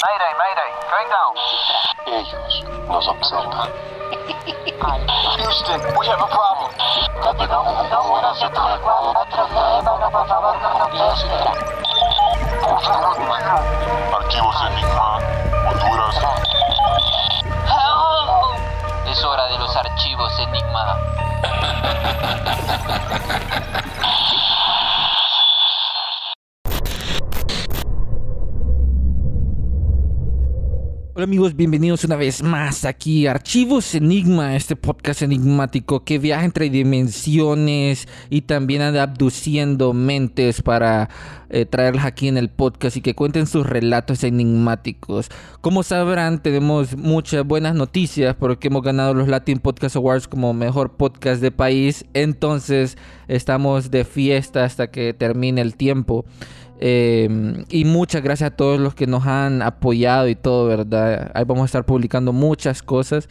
[0.00, 1.36] Mayday, mayday, going down.
[2.06, 3.68] Ellos nos observan.
[5.36, 6.72] Houston, we have a problem.
[14.14, 15.18] Archivos Enigma,
[15.68, 16.16] Honduras.
[19.06, 20.96] Es hora de los archivos Enigma.
[31.20, 36.46] Hola amigos, bienvenidos una vez más aquí a Archivos Enigma, este podcast enigmático que viaja
[36.46, 41.10] entre dimensiones y también anda abduciendo mentes para
[41.50, 45.28] eh, traerlas aquí en el podcast y que cuenten sus relatos enigmáticos.
[45.60, 50.92] Como sabrán, tenemos muchas buenas noticias porque hemos ganado los Latin Podcast Awards como mejor
[50.92, 52.96] podcast de país, entonces
[53.28, 56.24] estamos de fiesta hasta que termine el tiempo.
[56.82, 57.28] Eh,
[57.68, 61.30] y muchas gracias a todos los que nos han apoyado y todo, ¿verdad?
[61.34, 63.28] Ahí vamos a estar publicando muchas cosas.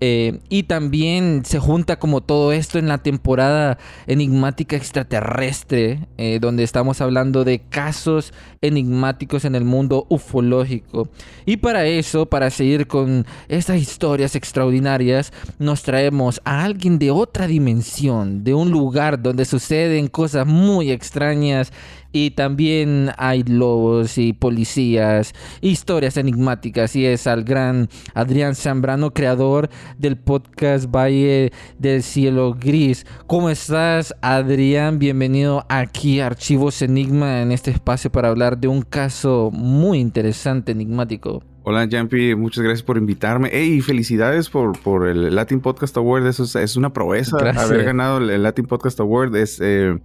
[0.00, 6.62] Eh, y también se junta como todo esto en la temporada enigmática extraterrestre, eh, donde
[6.62, 11.08] estamos hablando de casos enigmáticos en el mundo ufológico.
[11.46, 17.48] Y para eso, para seguir con estas historias extraordinarias, nos traemos a alguien de otra
[17.48, 21.72] dimensión, de un lugar donde suceden cosas muy extrañas
[22.12, 26.96] y también hay lobos y policías, historias enigmáticas.
[26.96, 33.06] Y es al gran Adrián Zambrano, creador del podcast Valle del Cielo Gris.
[33.26, 34.98] ¿Cómo estás, Adrián?
[34.98, 40.72] Bienvenido aquí a Archivos Enigma en este espacio para hablar de un caso muy interesante,
[40.72, 41.42] enigmático.
[41.64, 43.50] Hola, Jampi, muchas gracias por invitarme.
[43.52, 46.26] Hey, felicidades por, por el Latin Podcast Award.
[46.26, 47.66] Eso es, es una proeza Gracias.
[47.66, 49.36] haber ganado el Latin Podcast Award.
[49.36, 49.98] Es, eh,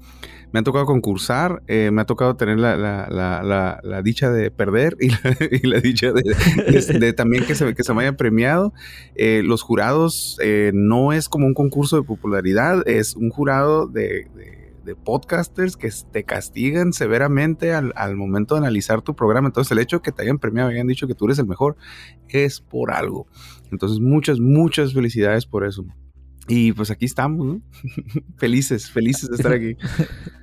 [0.53, 5.09] me ha tocado concursar, eh, me ha tocado tener la, la, dicha de perder y
[5.67, 8.71] la, dicha de, también que se, que se me haya premiado.
[9.15, 14.27] Eh, los jurados eh, no es como un concurso de popularidad, es un jurado de,
[15.03, 19.47] podcasters que te castigan severamente al, al momento de analizar tu programa.
[19.47, 21.77] Entonces, el hecho que te hayan premiado hayan dicho que tú eres el mejor
[22.29, 23.25] es por algo.
[23.71, 25.83] Entonces, muchas, muchas felicidades por eso.
[26.47, 27.57] Y pues aquí estamos,
[28.37, 29.77] felices, felices de estar aquí.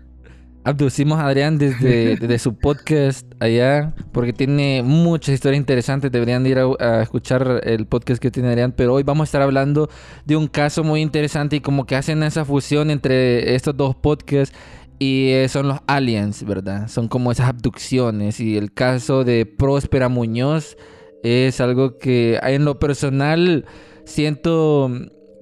[0.63, 6.13] Abducimos a Adrián desde, desde su podcast allá, porque tiene muchas historias interesantes.
[6.13, 8.73] Deberían ir a, a escuchar el podcast que tiene Adrián.
[8.77, 9.89] Pero hoy vamos a estar hablando
[10.27, 14.55] de un caso muy interesante y como que hacen esa fusión entre estos dos podcasts.
[14.99, 16.89] Y eh, son los aliens, ¿verdad?
[16.89, 18.39] Son como esas abducciones.
[18.39, 20.77] Y el caso de Próspera Muñoz
[21.23, 23.65] es algo que en lo personal
[24.05, 24.91] siento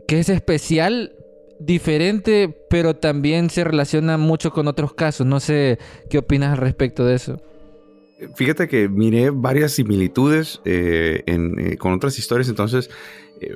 [0.07, 1.12] que es especial
[1.59, 5.27] diferente, pero también se relaciona mucho con otros casos.
[5.27, 5.79] No sé
[6.11, 7.41] qué opinas al respecto de eso.
[8.35, 12.91] Fíjate que miré varias similitudes eh, eh, con otras historias, entonces
[13.41, 13.55] eh,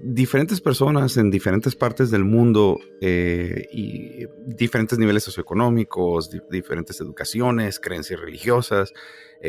[0.00, 8.20] diferentes personas en diferentes partes del mundo y diferentes niveles socioeconómicos, di- diferentes educaciones, creencias
[8.20, 8.92] religiosas.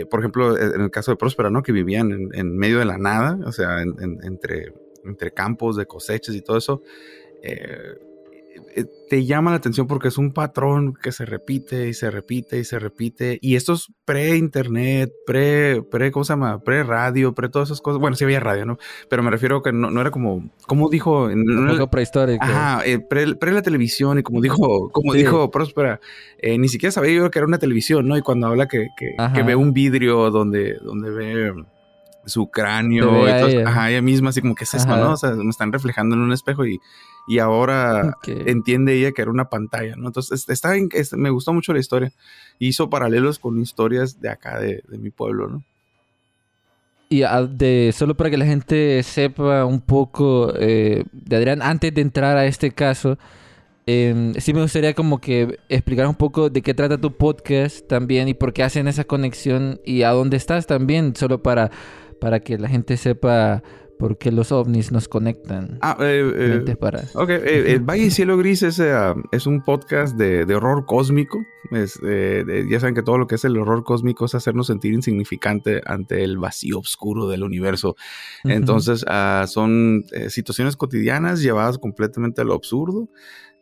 [0.09, 1.61] Por ejemplo, en el caso de Próspera, ¿no?
[1.63, 4.73] Que vivían en, medio de la nada, o sea, en- en- entre,
[5.05, 6.81] entre campos de cosechas y todo eso.
[7.45, 7.97] Eh,
[8.77, 12.57] eh, te llama la atención porque es un patrón que se repite y se repite
[12.57, 13.37] y se repite.
[13.41, 16.59] Y esto es pre-internet, pre, pre, ¿cómo se llama?
[16.59, 17.99] Pre-radio, pre todas esas cosas.
[18.01, 18.77] Bueno, sí había radio, ¿no?
[19.09, 22.43] Pero me refiero que no, no era como, como dijo, no- prehistórico.
[22.43, 25.19] Ajá, eh, pre, pre la televisión y como dijo, como Sí.
[25.19, 25.99] dijo Próspera,
[26.39, 28.17] eh, ni siquiera sabía yo que era una televisión, ¿no?
[28.17, 31.53] Y cuando habla que, que, que ve un vidrio donde, donde ve
[32.25, 33.69] su cráneo, y a todo- ella.
[33.69, 35.11] ajá, ella misma, así como, ¿qué es esto, no?
[35.11, 36.79] O sea, me están reflejando en un espejo y,
[37.27, 40.07] y ahora entiende ella que era una pantalla, ¿no?
[40.07, 42.11] Entonces, está en- es- me gustó mucho la historia.
[42.59, 45.63] Hizo paralelos con historias de acá, de, de mi pueblo, ¿no?
[47.09, 52.01] Y de, solo para que la gente sepa un poco eh, de Adrián, antes de
[52.01, 53.17] entrar a este caso,
[53.85, 58.27] eh, sí me gustaría como que explicar un poco de qué trata tu podcast también
[58.27, 61.69] y por qué hacen esa conexión y a dónde estás también, solo para,
[62.19, 63.61] para que la gente sepa
[63.97, 65.77] por qué los ovnis nos conectan.
[65.81, 67.03] Ah, eh, eh, para...
[67.13, 68.93] Ok, eh, el Valle y Cielo Gris es, eh,
[69.31, 71.43] es un podcast de, de horror cósmico.
[71.71, 74.67] Es, eh, de- ya saben que todo lo que es el horror cósmico es hacernos
[74.67, 77.95] sentir insignificante ante el vacío oscuro del universo.
[78.43, 83.09] Entonces, ah, son eh, situaciones cotidianas llevadas completamente a lo absurdo.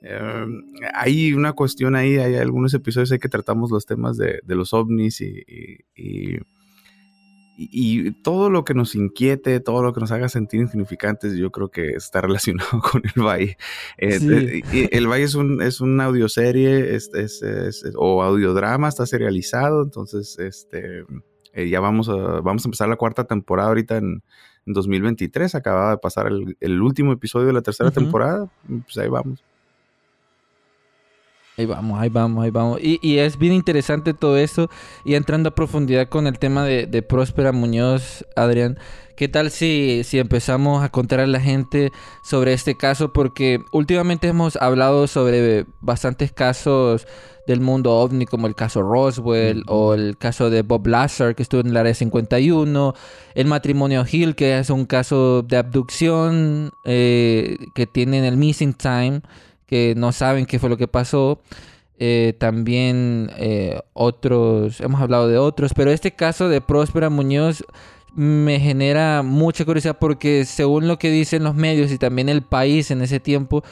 [0.01, 0.45] Eh,
[0.93, 4.73] hay una cuestión ahí, hay algunos episodios ahí que tratamos los temas de, de los
[4.73, 6.39] ovnis y, y- y-
[7.57, 11.51] y- y todo lo que nos inquiete, todo lo que nos haga sentir insignificantes, yo
[11.51, 12.21] creo que está
[12.71, 13.57] relacionado con el Valle.
[13.97, 14.61] Eh, Sí.
[14.73, 19.05] eh, el Valle es un, es una audioserie es, es- es- es- o audiodrama, está
[19.05, 21.03] serializado, entonces este,
[21.55, 24.23] Eh, ya vamos a, vamos a empezar la cuarta temporada ahorita en,
[24.65, 25.53] en 2023.
[25.53, 28.49] Acababa de pasar el, el último episodio de la tercera temporada.
[28.67, 29.43] Pues ahí vamos.
[31.55, 32.79] Ahí vamos, ahí vamos, ahí vamos.
[32.81, 34.69] Y, y es bien interesante todo eso.
[35.05, 38.79] Y entrando a profundidad con el tema de, de Próspera Muñoz, Adrián,
[39.15, 41.91] ¿qué tal si, si empezamos a contar a la gente
[42.23, 43.13] sobre este caso?
[43.13, 47.05] Porque últimamente hemos hablado sobre bastantes casos
[47.45, 51.61] del mundo ovni, como el caso Roswell o el caso de Bob Lazar, que estuvo
[51.61, 52.95] en el área 51,
[53.35, 59.21] el matrimonio Hill, que es un caso de abducción eh, que tienen el missing time
[59.73, 61.41] que no saben qué fue lo que pasó.
[61.97, 67.63] Eh, también eh, otros, hemos hablado de otros, pero este caso de Próspera Muñoz
[68.13, 72.91] me genera mucha curiosidad porque según lo que dicen los medios y también el país
[72.91, 73.63] en ese tiempo,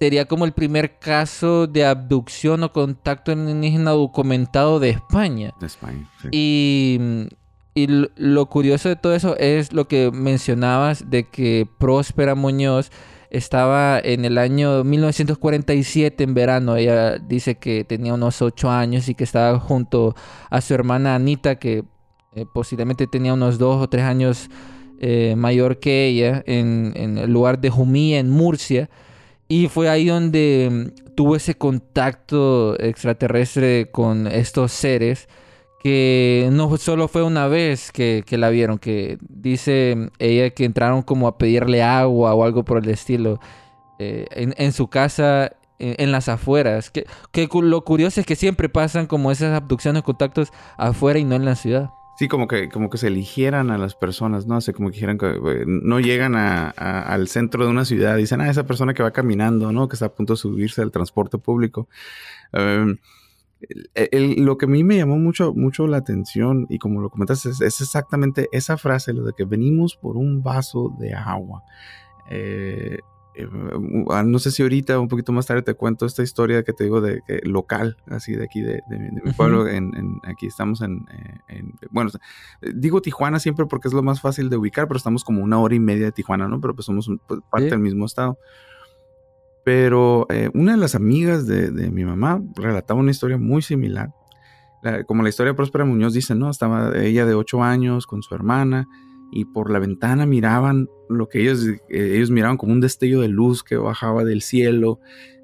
[0.00, 5.54] sería como el primer caso de abducción o contacto alienígena documentado de España.
[5.60, 6.10] De España.
[6.20, 6.28] sí.
[6.32, 7.28] Y,
[7.76, 7.86] y
[8.16, 12.90] lo curioso de todo eso es lo que mencionabas de que Próspera Muñoz
[13.30, 16.76] estaba en el año 1947 en verano.
[16.76, 20.14] Ella dice que tenía unos 8 años y que estaba junto
[20.50, 21.84] a su hermana Anita, que
[22.34, 24.50] eh, posiblemente tenía unos 2 o 3 años
[25.00, 28.88] eh, mayor que ella, en, en el lugar de Jumilla, en Murcia.
[29.48, 35.28] Y fue ahí donde mm, tuvo ese contacto extraterrestre con estos seres
[35.82, 41.02] que no solo fue una vez que, que la vieron, que dice ella que entraron
[41.02, 43.38] como a pedirle agua o algo por el estilo
[43.98, 46.90] eh, en, en su casa en, las afueras.
[46.90, 51.36] Que, que lo curioso es que siempre pasan como esas abducciones, contactos afuera y no
[51.36, 51.90] en la ciudad.
[52.18, 54.56] Sí, como que, como que se eligieran a las personas, ¿no?
[54.56, 58.16] Así como que dijeran que eh, no llegan a- al centro de una ciudad.
[58.16, 59.86] Dicen, ah, esa persona que va caminando, ¿no?
[59.88, 61.88] Que está a punto de subirse al transporte público.
[62.52, 62.96] Eh,
[63.60, 67.10] el- el- lo que a mí me llamó mucho, mucho la atención, y como lo
[67.10, 71.62] comentas, es, es exactamente esa frase, lo de que venimos por un vaso de agua.
[72.30, 72.98] Eh,
[73.34, 73.46] eh,
[74.10, 76.84] ah, no sé si ahorita, un poquito más tarde, te cuento esta historia que te
[76.84, 79.36] digo de local, así de aquí, de, de mi- de mi Ujú.
[79.36, 79.68] pueblo.
[79.68, 82.10] En, en- aquí estamos en, eh, en- bueno,
[82.62, 85.58] eh, digo Tijuana siempre porque es lo más fácil de ubicar, pero estamos como una
[85.60, 86.60] hora y media de Tijuana, ¿no?
[86.60, 87.70] Pero pues somos un- pues, parte Sí.
[87.70, 88.38] del mismo estado.
[89.68, 94.14] Pero eh, una de las amigas de, de mi mamá relataba una historia muy similar.
[94.82, 96.48] La- como la historia de Próspera Muñoz dice, ¿no?
[96.48, 98.88] Estaba ella de 8 años con su hermana
[99.30, 103.28] y por la ventana miraban lo que ellos, eh, ellos miraban como un destello de
[103.28, 105.00] luz que bajaba del cielo,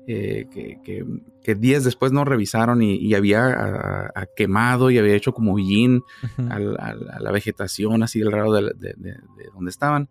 [0.06, 1.04] eh, que, que-
[1.42, 5.52] que días después no revisaron y, y había ah, ah, quemado y había hecho como
[5.52, 6.48] hollín Ujú.
[6.50, 10.08] al- al- a la vegetación así alrededor de, la- de- de- de donde estaban.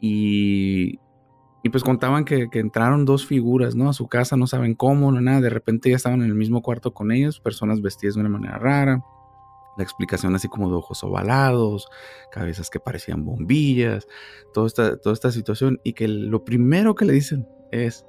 [0.00, 0.98] Y,
[1.68, 3.88] y pues contaban que, que entraron dos figuras, ¿no?
[3.90, 5.40] A su casa, no saben cómo, no nada.
[5.40, 8.58] De repente ya estaban en el mismo cuarto con ellos, personas vestidas de una manera
[8.58, 9.02] rara.
[9.76, 11.86] La explicación así como de ojos ovalados,
[12.32, 14.08] cabezas que parecían bombillas,
[14.52, 15.78] toda esta, toda esta situación.
[15.84, 18.04] Y que lo primero que le dicen es,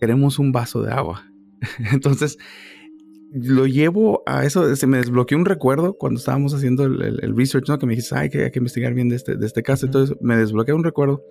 [0.00, 1.24] queremos un vaso de agua.
[1.92, 2.38] Entonces,
[3.32, 7.36] lo llevo a eso, se me desbloqueó un recuerdo cuando estábamos haciendo el, el- el
[7.36, 7.78] research, ¿no?
[7.78, 9.86] Que me dijiste, ay, que hay que investigar bien de este, de este caso.
[9.86, 11.22] Entonces, me desbloqueó un recuerdo.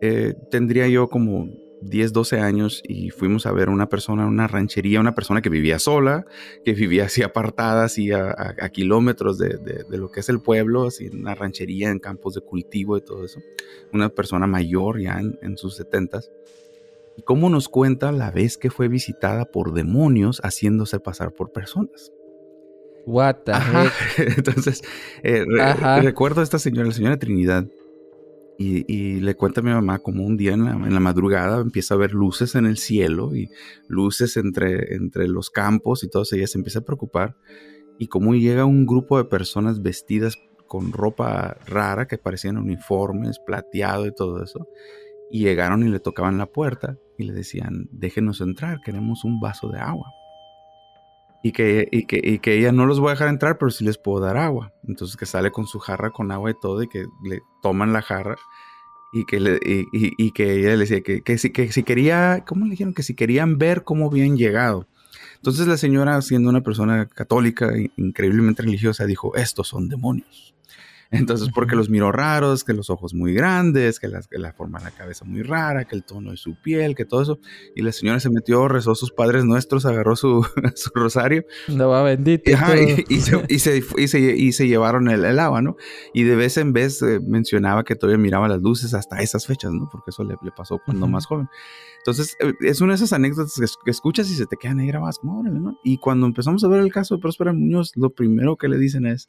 [0.00, 1.48] Eh, tendría yo como
[1.82, 5.50] 10, 12 años y fuimos a ver a una persona una ranchería, una persona que
[5.50, 6.24] vivía sola,
[6.64, 10.28] que vivía así apartada, así a, a- a kilómetros de, de- de lo que es
[10.28, 13.40] el pueblo, así en una ranchería, en campos de cultivo y todo eso.
[13.92, 16.30] Una persona mayor ya en, en sus setentas.
[17.18, 22.12] Y cómo nos cuenta la vez que fue visitada por demonios haciéndose pasar por personas.
[23.06, 23.92] What the heck?
[24.38, 24.82] Entonces,
[25.22, 25.62] eh, re-
[26.02, 27.66] recuerdo a esta señora, la señora Trinidad,
[28.58, 31.94] y, le cuenta a mi mamá como un día en la, en la madrugada empieza
[31.94, 33.50] a ver luces en el cielo y
[33.88, 36.36] luces entre, entre los campos y todo eso.
[36.36, 37.36] Ella se empieza a preocupar.
[37.98, 40.36] Y como llega un grupo de personas vestidas
[40.66, 44.68] con ropa rara que parecían uniformes, plateado y todo eso.
[45.30, 49.68] Y llegaron y le tocaban la puerta y le decían, déjenos entrar, queremos un vaso
[49.68, 50.08] de agua.
[51.42, 53.84] Y que, y, que, y que ella no los voy a dejar entrar, pero sí
[53.84, 54.72] les puedo dar agua.
[54.88, 58.02] Entonces que sale con su jarra con agua y todo y que le toman la
[58.02, 58.36] jarra
[59.12, 59.58] y que,
[59.92, 62.92] y, que ella le decía que, que, si, que si quería, ¿cómo le dijeron?
[62.92, 64.88] Que si querían ver cómo habían llegado.
[65.36, 70.54] Entonces la señora, siendo una persona católica, increíblemente religiosa, dijo, estos son demonios.
[71.10, 74.78] Entonces, porque los miró raros, que los ojos muy grandes, que, las- que la forma
[74.78, 77.38] de la cabeza muy rara, que el tono de su piel, que todo eso.
[77.74, 80.44] Y la señora se metió, rezó a sus padres nuestros, agarró su,
[80.74, 82.42] su rosario No va bendito.
[82.50, 82.82] y, y ajá, todo.
[82.82, 85.76] y- y se, y se- y se- y se llevaron el, el agua, ¿no?
[86.12, 89.72] Y de vez en vez eh, mencionaba que todavía miraba las luces hasta esas fechas,
[89.72, 89.88] ¿no?
[89.90, 91.48] Porque eso le, le pasó cuando más joven.
[91.98, 94.80] Entonces, eh, es una de esas anécdotas que, es- que escuchas y se te quedan
[94.80, 95.78] ahí grabadas, como, órale, ¿no?
[95.84, 99.06] Y cuando empezamos a ver el caso de Próspera Muñoz, lo primero que le dicen
[99.06, 99.28] es,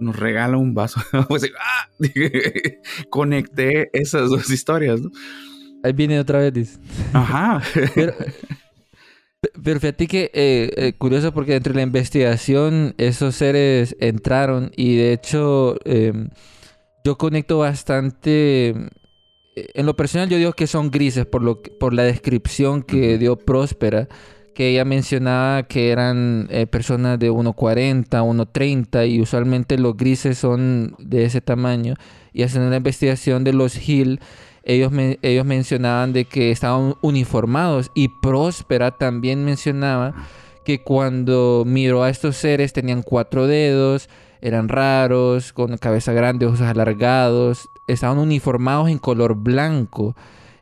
[0.00, 1.00] nos regala un vaso.
[1.28, 1.88] pues, ¡ah!
[3.10, 5.10] Conecté esas dos historias, ¿no?
[5.82, 6.78] Ahí viene otra vez, dice.
[7.12, 7.62] Ajá.
[7.94, 8.14] Pero,
[9.40, 14.70] pe- pero fíjate que eh, eh, curioso porque dentro de la investigación esos seres entraron
[14.74, 16.30] y de hecho em,
[17.04, 18.70] yo conecto bastante.
[18.70, 23.18] eh, En lo personal yo digo que son grises por, lo, por la descripción que
[23.18, 24.08] dio Próspera,
[24.54, 30.94] que ella mencionaba que eran eh, personas de 1,40, 1,30 y usualmente los grises son
[30.98, 31.96] de ese tamaño.
[32.32, 34.20] Y haciendo la investigación de los Hill,
[34.62, 34.92] ellos,
[35.22, 40.14] ellos mencionaban de que estaban uniformados y Próspera también mencionaba
[40.64, 44.08] que cuando miró a estos seres tenían cuatro dedos,
[44.40, 50.16] eran raros, con cabeza grande, ojos alargados, estaban uniformados en color blanco,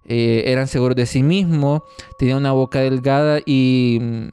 [0.06, 1.82] eh, eran seguros de sí mismos,
[2.18, 4.28] tenían una boca delgada y mm,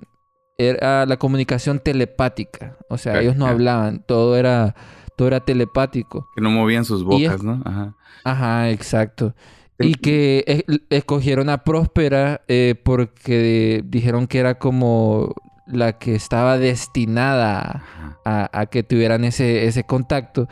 [0.58, 4.76] era la comunicación telepática, o sea, ellos no hablaban, todo era,
[5.16, 6.28] todo era telepático.
[6.36, 7.62] que no movían sus Y bocas, ¿no?
[7.66, 7.96] Ajá.
[8.24, 9.34] Ajá, exacto.
[9.80, 15.34] Y que escogieron a Próspera eh, porque dijeron que era como
[15.68, 17.84] la que estaba destinada
[18.26, 20.50] a, a que tuvieran ese, ese contacto.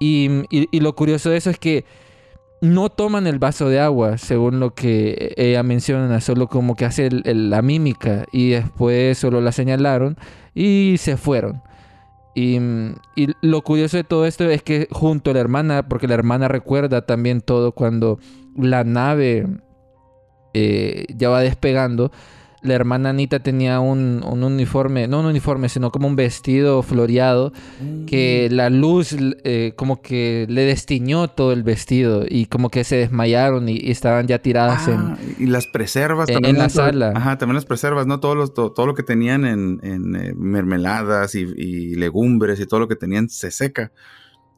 [0.00, 1.84] Y, y- y lo curioso de eso es que
[2.64, 7.10] no toman el vaso de agua, según lo que ella menciona, solo como que hace
[7.10, 10.16] la mímica y después solo la señalaron
[10.54, 11.62] y se fueron.
[12.34, 12.58] Y,
[13.16, 16.48] y lo curioso de todo esto es que junto a la hermana, porque la hermana
[16.48, 18.18] recuerda también todo cuando
[18.56, 19.46] la nave
[20.54, 22.12] eh, ya va despegando,
[22.64, 27.52] la hermana Anita tenía un, un uniforme, no un uniforme, sino como un vestido floreado
[28.06, 32.96] que la luz eh, como que le destiñó todo el vestido y como que se
[32.96, 34.94] desmayaron y, y estaban ya tiradas en...
[35.00, 36.56] Ah, y las preservas en- también.
[36.56, 37.12] en la sala.
[37.14, 38.18] Ajá, también las preservas, ¿no?
[38.20, 42.66] Todo, los- todo, todo lo que tenían en, en, eh, mermeladas y, y legumbres y
[42.66, 43.92] todo lo que tenían se seca.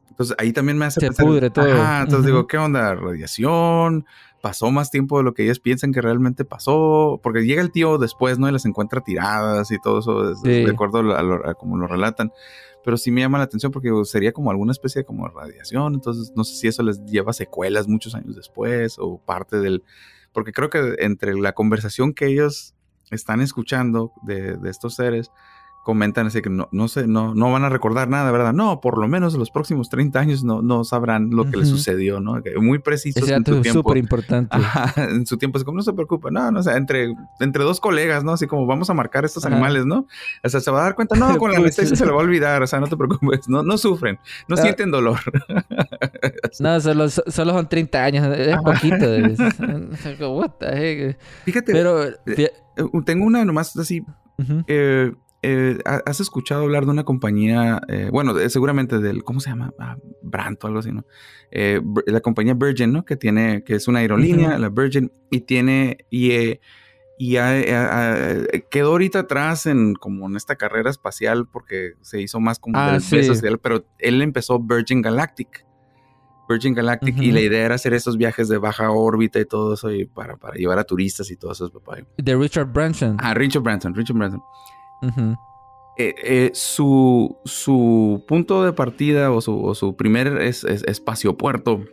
[0.09, 1.65] Entonces ahí también me hace Se pudre todo.
[1.71, 2.95] Ajá, entonces digo, ¿qué onda?
[2.95, 4.05] ¿Radiación?
[4.41, 7.19] ¿Pasó más tiempo de lo que ellos piensan que realmente pasó?
[7.23, 8.47] Porque llega el tío después, ¿no?
[8.47, 10.63] Y las encuentra tiradas y todo eso, es- Sí.
[10.65, 12.31] de acuerdo a, lo- a como lo relatan.
[12.83, 15.95] Pero sí me llama la atención porque sería como alguna especie de como radiación.
[15.95, 19.83] Entonces no sé si eso les lleva secuelas muchos años después o parte del...
[20.31, 22.75] Porque creo que entre la conversación que ellos
[23.11, 25.31] están escuchando de, de estos seres,
[25.87, 28.51] comentan así que no, no, sé, no, no van a recordar nada, ¿verdad?
[28.51, 31.77] No, por lo menos los próximos 30 años no, no sabrán lo que les Ujú.
[31.77, 32.41] sucedió, ¿no?
[32.61, 33.79] Muy precisos Ese en dato su es tiempo.
[33.79, 34.57] súper importante.
[34.97, 37.79] En su tiempo es como, no se preocupe, no, no, o sea, entre, entre dos
[37.79, 38.33] colegas, ¿no?
[38.33, 39.55] Así como vamos a marcar estos Ajá.
[39.55, 40.05] animales, ¿no?
[40.43, 42.23] O sea, se va a dar cuenta, no, con la anestesia se le va a
[42.23, 44.61] olvidar, o sea, no te preocupes, no, no sufren, no Ah.
[44.61, 45.19] sienten dolor.
[46.59, 49.13] No, solo, solo son 30 años, es poquito.
[49.13, 49.39] es-
[50.19, 50.67] What the
[51.09, 51.19] heck?
[51.45, 52.03] Fíjate, Pero...
[52.25, 54.03] fí- eh, tengo una nomás así,
[54.67, 55.11] eh,
[55.47, 59.49] eh, ¿ha- ¿has escuchado hablar de una compañía, eh, bueno, de- seguramente del, ¿cómo se
[59.49, 59.73] llama?
[59.79, 61.05] Ah, Brandt o algo así, ¿no?
[61.51, 63.05] Eh, la compañía Virgin, ¿no?
[63.05, 66.59] Que tiene, que es una aerolínea, la Virgin, y tiene, y, eh,
[67.17, 67.35] y
[68.69, 72.91] quedó ahorita atrás en como en esta carrera espacial porque se hizo más como Ah,
[72.93, 73.23] del sí.
[73.23, 75.65] social, pero él empezó Virgin Galactic.
[76.49, 79.91] Virgin Galactic y la idea era hacer esos viajes de baja órbita y todo eso
[79.91, 81.69] y para, para llevar a turistas y todo eso.
[81.69, 81.97] papá.
[82.17, 83.17] De Richard Branson.
[83.19, 84.41] Ah, Richard Branson, Richard Branson.
[85.99, 91.35] Eh, eh, su, su punto de partida o su, o su primer es, es- espacio
[91.37, 91.83] puerto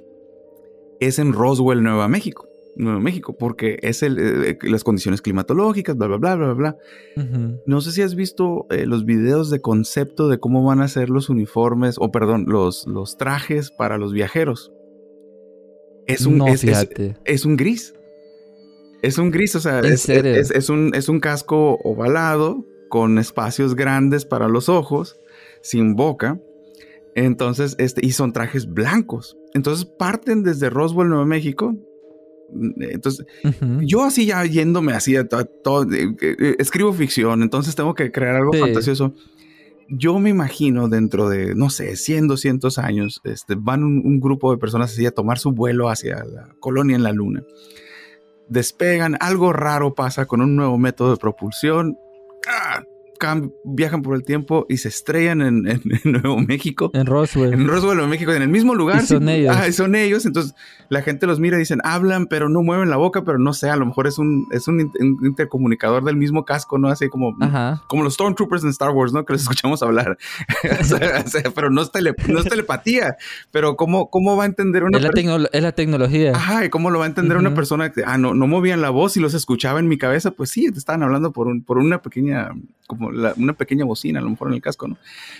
[1.01, 2.49] es en Roswell, Nueva México.
[2.77, 6.77] Nuevo México, porque es el, eh, las condiciones climatológicas, bla, bla, bla, bla, bla.
[7.67, 11.09] No sé si has visto eh, los videos de concepto de cómo van a ser
[11.09, 14.73] los uniformes, o perdón, los, los trajes para los viajeros.
[16.07, 17.17] Es un, no, es- es- fíjate.
[17.25, 17.95] es un gris.
[19.03, 19.79] Es un gris, o sea,
[20.51, 25.17] es un, es un casco ovalado con espacios grandes para los ojos,
[25.63, 26.41] sin boca.
[27.15, 29.37] Entonces, este, y son trajes blancos.
[29.55, 31.75] Entonces parten desde Roswell, Nuevo México.
[32.81, 33.27] Entonces,
[33.83, 38.37] yo así ya yéndome así a todo, eh, eh, escribo ficción, entonces tengo que crear
[38.37, 38.61] algo Sí.
[38.61, 39.15] fantasioso.
[39.89, 44.51] Yo me imagino dentro de, no sé, 100, 200 años, este, van un, un grupo
[44.53, 47.43] de personas así a tomar su vuelo hacia la colonia en la luna.
[48.49, 51.97] Despegan, algo raro pasa con un nuevo método de propulsión.
[52.47, 52.94] ¡Ah!
[53.65, 56.91] Viajan por el tiempo y se estrellan en, en- en Nuevo México.
[56.95, 57.53] En Roswell.
[57.55, 59.03] En Roswell, Nuevo México, en el mismo lugar.
[59.03, 59.31] Y son sí.
[59.33, 59.57] ellos.
[59.59, 60.27] Ah, son ellos.
[60.27, 60.55] Entonces
[60.89, 63.71] la gente los mira y dicen, hablan, pero no mueven la boca, pero no sé,
[63.71, 66.89] a lo mejor es un, es un, in- un intercomunicador del mismo casco, ¿no?
[66.89, 67.83] Así como, Ajá.
[67.89, 69.25] como los Stormtroopers en Star Wars, ¿no?
[69.25, 70.19] Que les escuchamos hablar.
[70.81, 73.17] O sea, o sea, pero no es, tele- no es telepatía.
[73.51, 75.49] Pero ¿cómo, cómo va a entender una persona?
[75.53, 76.33] es la tecnología.
[76.35, 78.91] Ajá, ¿y cómo lo va a entender una persona que ah, no, no movían la
[78.91, 80.31] voz y los escuchaba en mi cabeza?
[80.33, 82.51] Pues sí, te estaban hablando por, un, por una pequeña,
[82.87, 84.97] como la- una pequeña bocina, a lo mejor en el casco, ¿no?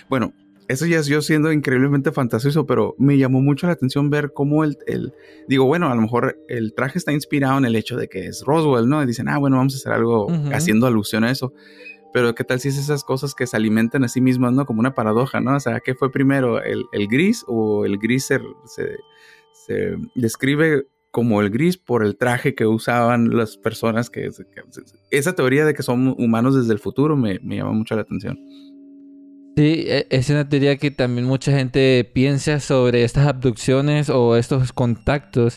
[0.09, 0.33] Bueno,
[0.67, 4.63] eso ya es yo siendo increíblemente fantasioso, pero me llamó mucho la atención ver cómo
[4.63, 5.13] el, el-
[5.47, 8.43] digo, bueno, a lo mejor el traje está inspirado en el hecho de que es
[8.45, 9.03] Roswell, ¿no?
[9.03, 11.53] Y dicen, ah, bueno, vamos a hacer algo haciendo alusión a eso.
[12.13, 14.65] Pero qué tal si es esas cosas que se alimentan a sí mismas, ¿no?
[14.65, 15.55] Como una paradoja, ¿no?
[15.55, 18.97] O sea, ¿qué fue primero, el, el gris o el gris se, se-
[19.51, 24.81] se describe como el gris por el traje que usaban las personas que, que-
[25.11, 28.37] esa teoría de que son humanos desde el futuro me, me llama mucho la atención.
[29.55, 34.73] Sí, e- es una teoría que también mucha gente piensa sobre estas abducciones o estos
[34.73, 35.55] contactos,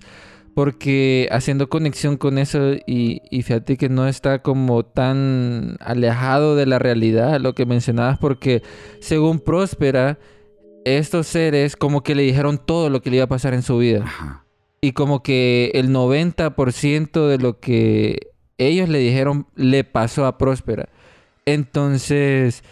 [0.55, 6.67] porque haciendo conexión con eso y, y fíjate que no está como tan alejado de
[6.67, 8.62] la realidad lo que mencionabas, porque
[9.00, 10.21] según Próspera,
[10.85, 13.77] estos seres como que le dijeron todo lo que le iba a pasar en su
[13.79, 14.05] vida.
[14.05, 14.45] Ajá.
[14.81, 20.89] Y como que el 90% de lo que ellos le dijeron le pasó a Próspera.
[21.47, 22.63] Entonces,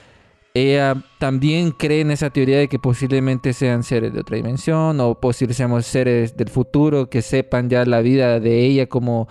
[0.55, 5.21] ella también cree en esa teoría de que posiblemente sean seres de otra dimensión o
[5.21, 9.29] posiblemente seamos seres del futuro que sepan ya la vida de ella, cómo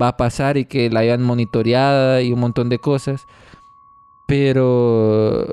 [0.00, 3.26] va a pasar y que la hayan monitoreada y un montón de cosas.
[4.26, 5.46] Pero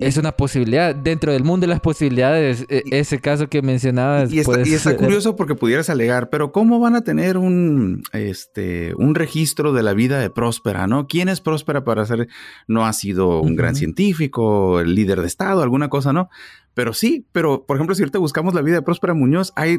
[0.00, 0.94] es una posibilidad.
[0.94, 4.32] Dentro del mundo de las posibilidades, e- ese caso que mencionabas.
[4.32, 8.02] Y está, y está ser- curioso porque pudieras alegar, pero ¿cómo van a tener un,
[8.12, 11.06] este, un registro de la vida de Próspera, no?
[11.06, 12.28] ¿Quién es Próspera para ser,
[12.66, 16.28] no ha sido un gran científico, el líder de Estado, alguna cosa, no?
[16.74, 19.78] Pero sí, pero por ejemplo, si ahorita buscamos la vida de Próspera Muñoz, hay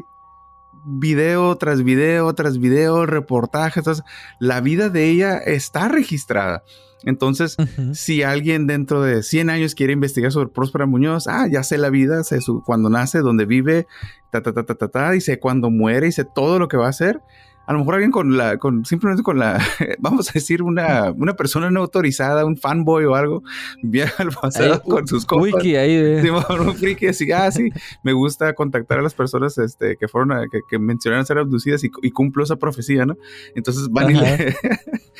[0.88, 4.06] video tras video tras video, reportajes, entonces,
[4.39, 6.63] la vida de ella está registrada.
[7.03, 7.58] Entonces,
[7.94, 11.89] si alguien dentro de 100 años quiere investigar sobre Próspera Muñoz, ah, ya sé la
[11.89, 13.88] vida, sé su, cuando nace, dónde vive,
[14.32, 16.77] ta, ta, ta, ta, ta, ta, y sé cuándo muere, y sé todo lo que
[16.77, 17.22] va a hacer.
[17.67, 19.59] A lo mejor alguien con la, con, simplemente con la,
[20.00, 23.43] vamos a decir, una, una persona no autorizada, un fanboy o algo,
[23.83, 25.53] viaja al pasado Ahí, con sus compas.
[25.55, 26.21] Wiki ahí.
[26.21, 27.69] Simón, un friki así, ah, sí,
[28.03, 31.84] me gusta contactar a las personas este, que fueron, a- que, que mencionaron ser abducidas
[31.84, 33.17] y, y cumplo esa profecía, ¿no?
[33.53, 34.56] Entonces van y, le,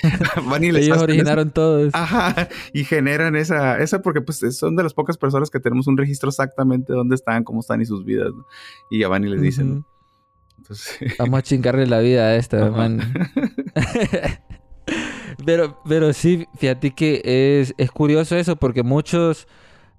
[0.50, 1.92] van y les Ellos originaron todo eso.
[1.98, 5.98] Ajá, y generan esa, esa porque pues son de las pocas personas que tenemos un
[5.98, 8.46] registro exactamente de dónde están, cómo están y sus vidas, ¿no?
[8.90, 9.76] Y ya van y les dicen.
[9.76, 9.97] ¿no?
[10.70, 12.72] Entonces, Vamos a chingarle la vida a esta, Ajá.
[12.72, 13.00] man.
[15.46, 17.22] pero, pero sí, fíjate que
[17.62, 19.48] es, es curioso eso porque muchos,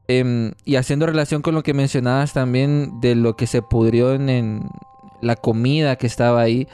[0.09, 4.29] em, y haciendo relación con lo que mencionabas también de lo que se pudrió en,
[4.29, 4.69] en
[5.23, 6.69] la comida que estaba ahí,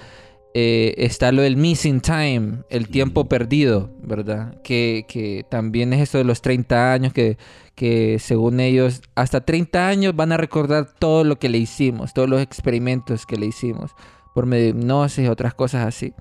[0.56, 4.54] eh, está lo del missing time, el tiempo perdido, ¿verdad?
[4.62, 7.38] Que, que también es eso de los 30 años, que,
[7.74, 12.28] que según ellos, hasta 30 años van a recordar todo lo que le hicimos, todos
[12.28, 13.96] los experimentos que le hicimos,
[14.32, 16.14] por medio de hipnosis y otras cosas así.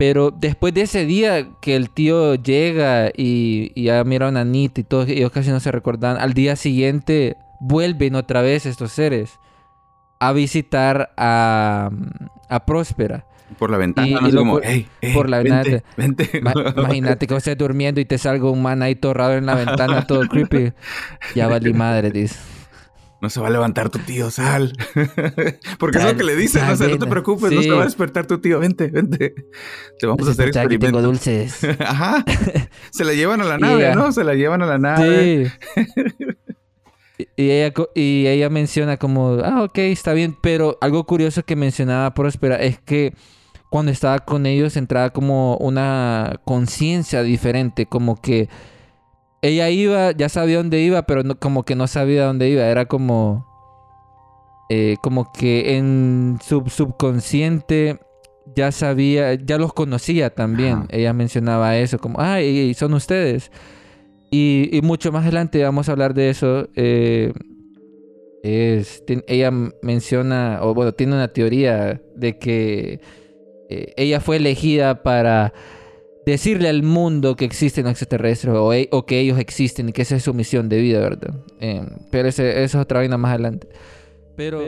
[0.00, 4.80] Pero después de ese día que el tío llega y, y ya miraron a Anita
[4.80, 9.38] y todos ellos casi no se recordan, al día siguiente vuelven otra vez estos seres
[10.18, 11.90] a visitar a,
[12.48, 13.26] a Próspera.
[13.54, 14.20] Por la ventana, Y- ¿no?
[14.20, 15.42] y Así lo como, por- hey, hey, por la.
[16.42, 19.54] Ma- imagínate que estés durmiendo y te salga un man ahí todo raro en la
[19.54, 20.72] ventana, todo creepy.
[21.34, 22.36] Ya valí madre, dice.
[23.20, 24.74] No se va a levantar tu tío, sal.
[25.78, 27.68] Porque es Sal, lo que le dicen, sal, no, sé, no te preocupes, no Sí.
[27.68, 29.34] se va a despertar tu tío, vente, vente.
[29.98, 31.02] Te vamos a hacer aquí tengo experimentos.
[31.02, 31.64] dulces.
[31.80, 32.22] Ajá.
[32.90, 34.12] Se la llevan a la nave, ella- ¿no?
[34.12, 35.50] Se la llevan a la nave.
[35.76, 37.24] Sí.
[37.36, 42.12] Y- ella, y ella menciona como, ah, ok, está bien, pero algo curioso que mencionaba
[42.12, 43.14] Próspera es que
[43.74, 48.48] cuando estaba con ellos entraba como una conciencia diferente, como que
[49.42, 52.84] ella iba, ya sabía dónde iba, pero no, como que no sabía dónde iba, era
[52.86, 53.44] como,
[54.70, 57.98] eh, como que en su subconsciente
[58.54, 60.74] ya sabía, ya los conocía también.
[60.74, 60.86] Ajá.
[60.90, 63.50] Ella mencionaba eso, como, ah, y, y son ustedes.
[64.30, 66.68] Y, y mucho más adelante vamos a hablar de eso.
[66.76, 67.32] eh,
[68.44, 69.50] es, tien- ella
[69.82, 73.00] menciona, o bueno, tiene una teoría de que
[73.68, 75.52] eh, ella fue elegida para
[76.26, 80.16] decirle al mundo que existen extraterrestres o, e- o que ellos existen y que esa
[80.16, 81.34] es su misión de vida, ¿verdad?
[81.60, 83.68] Eh, pero ese, eso es otra vaina más adelante.
[84.36, 84.58] Pero,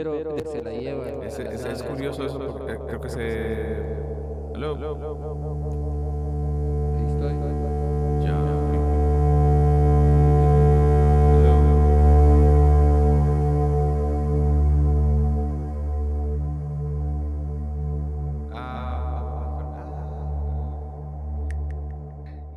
[0.51, 1.25] se la lleva.
[1.25, 3.77] Es, es- es curioso eso porque creo que se...
[4.55, 4.75] Hello.
[6.95, 7.46] Ahí estoy.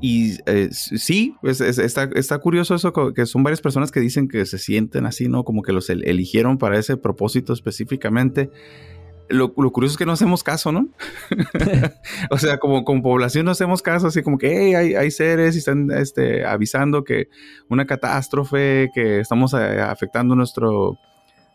[0.00, 4.28] Y eh, sí, pues, es- está, está curioso eso, que son varias personas que dicen
[4.28, 5.44] que se sienten así, ¿no?
[5.44, 8.50] Como que los el- eligieron para ese propósito específicamente.
[9.28, 10.88] Lo, lo curioso es que no hacemos caso, ¿no?
[12.30, 15.54] o sea, como, como población no hacemos caso, así como que "Hey, hay, hay seres
[15.54, 17.28] y están este, avisando que
[17.68, 20.98] una catástrofe, que estamos eh, afectando nuestro,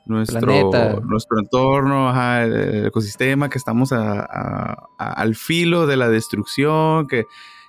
[0.05, 0.99] nuestro, Planeta.
[1.01, 6.07] nuestro entorno, ajá, el, el ecosistema, que estamos a- a- a- al filo de la
[6.07, 7.25] destrucción, que,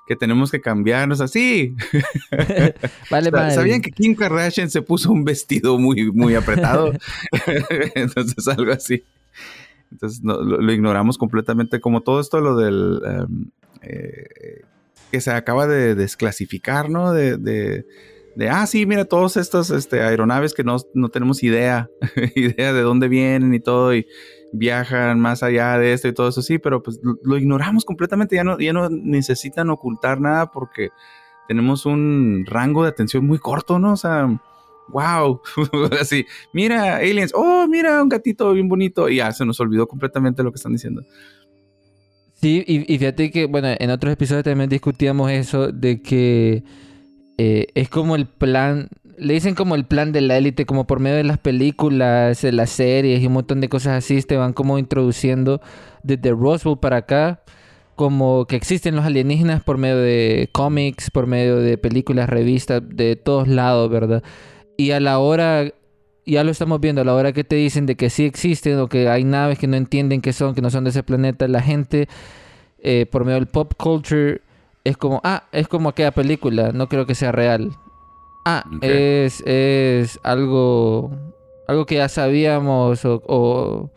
[0.06, 1.74] que tenemos que cambiarnos así.
[3.10, 3.54] Vale, madre.
[3.54, 6.92] ¿Sabían que Kim Kardashian se puso un vestido muy, muy apretado?
[7.94, 9.02] Entonces, algo así.
[9.90, 11.80] Entonces, no, lo, lo ignoramos completamente.
[11.80, 13.00] Como todo esto, lo del.
[13.04, 13.50] em,
[13.82, 14.62] eh,
[15.12, 17.12] que se acaba de desclasificar, ¿no?
[17.12, 17.36] De.
[17.36, 17.86] de-
[18.36, 21.88] de, ah, sí, mira, todos estos este, aeronaves que no, no tenemos idea,
[22.34, 24.06] idea de dónde vienen y todo, y
[24.52, 28.44] viajan más allá de esto y todo eso, sí, pero pues lo, ignoramos completamente, ya
[28.44, 30.90] no, ya no necesitan ocultar nada porque
[31.48, 33.92] tenemos un rango de atención muy corto, ¿no?
[33.92, 34.40] O sea,
[34.88, 35.40] wow,
[36.00, 40.42] así, mira, aliens, oh, mira, un gatito bien bonito, y ya se nos olvidó completamente
[40.42, 41.02] lo que están diciendo.
[42.34, 46.64] Sí, y, y fíjate que, bueno, en otros episodios también discutíamos eso de que
[47.38, 51.00] eh, es como el plan, le dicen como el plan de la élite, como por
[51.00, 54.52] medio de las películas, de las series y un montón de cosas así, te van
[54.52, 55.60] como introduciendo
[56.02, 57.42] desde Roswell para acá,
[57.94, 63.16] como que existen los alienígenas por medio de cómics, por medio de películas, revistas, de
[63.16, 64.22] todos lados, ¿verdad?
[64.76, 65.72] Y a la hora
[66.26, 68.88] ya lo estamos viendo, a la hora que te dicen de que sí existen o
[68.88, 71.62] que hay naves que no entienden qué son, que no son de ese planeta, la
[71.62, 72.08] gente
[72.78, 74.42] eh, por medio del pop culture
[74.84, 77.72] es como, ah, es como aquella película, no creo que sea real.
[78.48, 81.10] Ah, es, es algo,
[81.66, 83.90] algo que ya sabíamos o, o,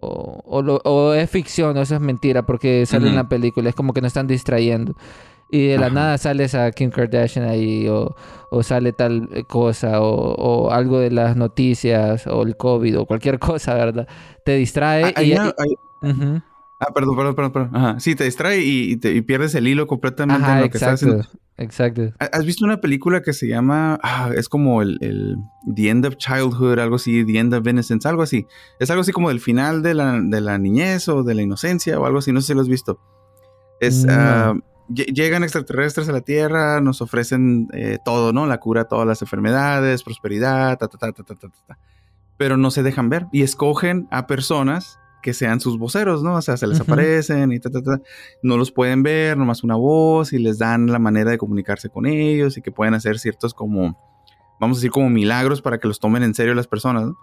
[0.00, 3.68] o, o lo- o es ficción o eso es mentira porque sale en la película,
[3.68, 4.94] es como que nos están distrayendo.
[5.50, 5.94] Y de la Ajá.
[5.94, 8.16] nada sales a Kim Kardashian ahí o,
[8.50, 13.06] o sale tal eh, cosa o, o algo de las noticias o el COVID o
[13.06, 14.08] cualquier cosa, ¿verdad?
[14.44, 15.32] Te distrae Ah, hay y...
[15.34, 16.42] una- hay- Ujú.
[16.78, 17.76] Ah, perdón, perdón, perdón, perdón.
[17.76, 18.00] Ajá.
[18.00, 20.70] Sí, te distrae y, y, te, y pierdes el hilo completamente Ajá, en lo exacto,
[20.70, 21.46] que estás haciendo.
[21.58, 22.12] Exacto.
[22.18, 25.36] ¿Has visto una película que se llama, ah, es como el, el,
[25.74, 28.46] The End of Childhood, algo así, The End of Innocence, algo así?
[28.78, 31.98] Es algo así como del final de la, de la niñez o de la inocencia
[31.98, 33.00] o algo así, no sé si lo has visto.
[33.80, 38.46] Es, uh, llegan extraterrestres a la Tierra, nos ofrecen eh, todo, ¿no?
[38.46, 41.78] La cura a todas las enfermedades, prosperidad, ta, ta, ta, ta, ta, ta, ta.
[42.36, 46.36] Pero no se dejan ver y escogen a personas que sean sus voceros, ¿no?
[46.36, 48.00] O sea, se les aparecen y ta, ta, ta.
[48.42, 52.06] No los pueden ver, nomás una voz y les dan la manera de comunicarse con
[52.06, 53.98] ellos y que pueden hacer ciertos como,
[54.60, 57.18] vamos a decir, como milagros para que los tomen en serio las personas, ¿no?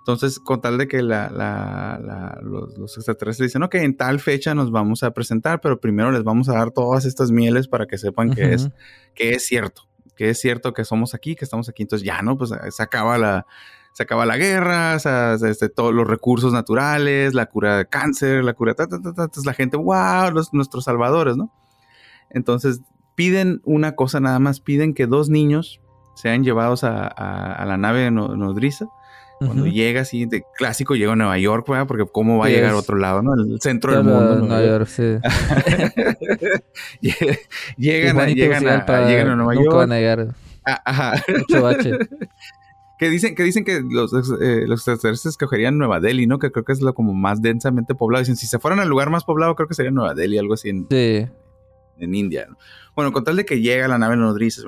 [0.00, 4.18] Entonces, con tal de que la, la- la- los, los extraterrestres dicen, ok, en tal
[4.18, 7.86] fecha nos vamos a presentar, pero primero les vamos a dar todas estas mieles para
[7.86, 8.68] que sepan que, es,
[9.14, 9.82] que es cierto,
[10.16, 11.84] que es cierto que somos aquí, que estamos aquí.
[11.84, 12.36] Entonces ya, ¿no?
[12.36, 13.46] Pues se acaba la,
[13.94, 18.44] se acaba la guerra, o sea, este, todos los recursos naturales, la cura de cáncer,
[18.44, 19.22] la cura, ta, ta, ta, ta.
[19.24, 21.50] Entonces la gente, wow, los, nuestros salvadores, ¿no?
[22.28, 22.80] Entonces
[23.14, 25.80] piden una cosa nada más, piden que dos niños
[26.16, 28.86] sean llevados a, a- a la nave no- nodriza.
[29.40, 31.86] Cuando llega así, de clásico, llega a Nueva York, ¿verdad?
[31.86, 33.34] Porque cómo va a llegar a otro lado, ¿no?
[33.34, 34.36] El centro del mundo.
[34.36, 35.02] Nueva York, sí.
[37.76, 39.76] llegan, a, llegan, a, llegan a Nueva nunca York.
[39.76, 40.28] van a llegar.
[40.64, 41.12] Ah, ajá.
[41.38, 41.92] Mucho bache.
[42.98, 46.38] Que dicen que, dicen que los, eh, los extraterrestres escogerían Nueva Delhi, ¿no?
[46.38, 48.20] Que creo que es lo como más densamente poblado.
[48.22, 50.68] Dicen, si se fueran al lugar más poblado, creo que sería Nueva Delhi, algo así
[50.68, 51.26] en, Sí.
[51.98, 52.46] en India.
[52.48, 52.56] ¿no?
[52.94, 54.62] Bueno, con tal de que llega la nave nodriza,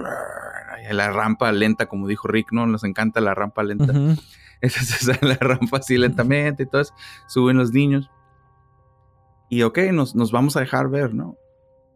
[0.90, 2.66] la rampa lenta, como dijo Rick, ¿no?
[2.66, 3.92] Nos encanta la rampa lenta.
[3.92, 4.20] Ujú.
[4.60, 6.94] Entonces sale la rampa así lentamente y todo eso.
[7.28, 8.10] Suben los niños.
[9.48, 11.36] Y ok, nos, nos vamos a dejar ver, ¿no?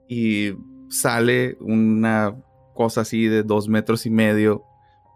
[0.08, 0.52] Y
[0.88, 2.36] sale una
[2.74, 4.62] cosa así de dos metros y medio,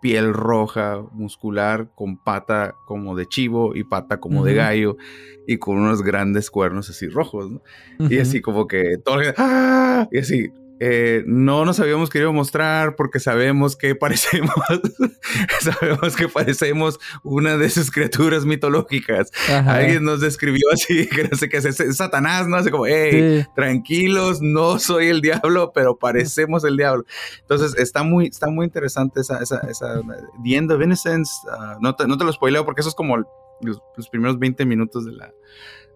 [0.04, 4.98] piel roja, muscular, con pata como de chivo y pata como de gallo
[5.46, 7.62] y con unos grandes cuernos así rojos, ¿no?
[8.10, 10.06] Y así como que todo ¡Ah!
[10.12, 14.54] Y así, eh, no nos habíamos querido mostrar porque sabemos que parecemos,
[15.60, 19.30] sabemos que parecemos una de esas criaturas mitológicas.
[19.48, 19.76] Ajá.
[19.76, 22.56] Alguien nos describió así, que no sé qué es, es Satanás, ¿no?
[22.56, 23.48] Así como, hey, Sí.
[23.54, 27.04] tranquilos, no soy el diablo, pero parecemos el diablo.
[27.40, 30.00] Entonces está muy, está muy interesante esa, esa, esa
[30.44, 31.30] The End of Innocence.
[31.50, 33.18] ah, no, te, no te lo spoileo porque eso es como
[33.60, 35.32] los, los primeros 20 minutos de la,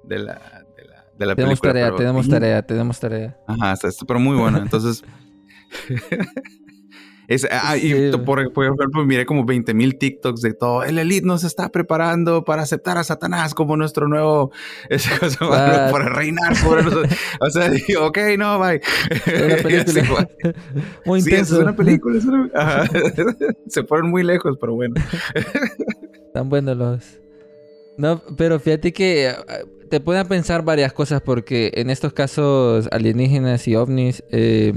[0.04, 0.57] de la,
[1.18, 1.72] de la, Tenemos película.
[1.72, 3.36] tarea, pero tenemos tarea, tenemos tarea.
[3.46, 4.58] Ajá, está, está- pero muy bueno.
[4.58, 5.02] Entonces,
[7.28, 8.10] Es, ah, y Sí.
[8.24, 10.82] por, por ejemplo, miré como 20 mil TikToks de todo.
[10.82, 14.50] El Elite nos está preparando para aceptar a Satanás como nuestro nuevo
[14.88, 15.90] esa cosa, Ah.
[15.92, 17.12] para reinar sobre nosotros.
[17.40, 18.80] O sea, digo, ok, no, bye.
[19.44, 20.26] Una película.
[21.04, 21.56] Muy Sí, intenso.
[21.56, 22.16] es una película.
[22.16, 22.84] es una- Ajá.
[23.66, 24.94] Se fueron muy lejos, pero bueno.
[26.28, 27.20] Están buenos los.
[27.98, 29.34] No, pero fíjate que eh,
[29.90, 34.72] te pueden pensar varias cosas porque en estos casos alienígenas y ovnis eh,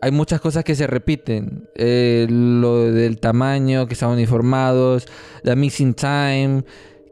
[0.00, 1.68] hay muchas cosas que se repiten.
[1.74, 5.08] Eh, lo del tamaño, que están uniformados,
[5.42, 6.62] la missing time,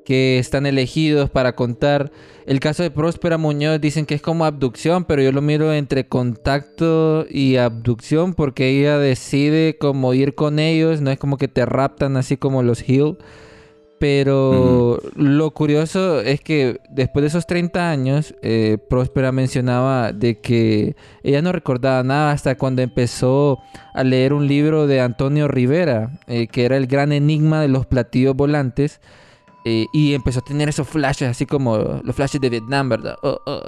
[0.04, 2.12] que están elegidos para contar.
[2.46, 6.06] El caso de Próspera Muñoz dicen que es como abducción, pero yo lo miro entre
[6.06, 11.66] contacto y abducción porque ella decide como ir con ellos, no es como que te
[11.66, 13.16] raptan así como los Hill.
[14.02, 20.96] Pero lo curioso es que después de esos 30 años, eh, Próspera mencionaba de que
[21.22, 23.60] ella no recordaba nada hasta cuando empezó
[23.94, 27.86] a leer un libro de Antonio Rivera, eh, que era el gran enigma de los
[27.86, 29.00] platillos volantes.
[29.64, 33.14] eh, y empezó a tener esos flashes, así como los flashes de Vietnam, ¿verdad?
[33.22, 33.62] Oh, oh,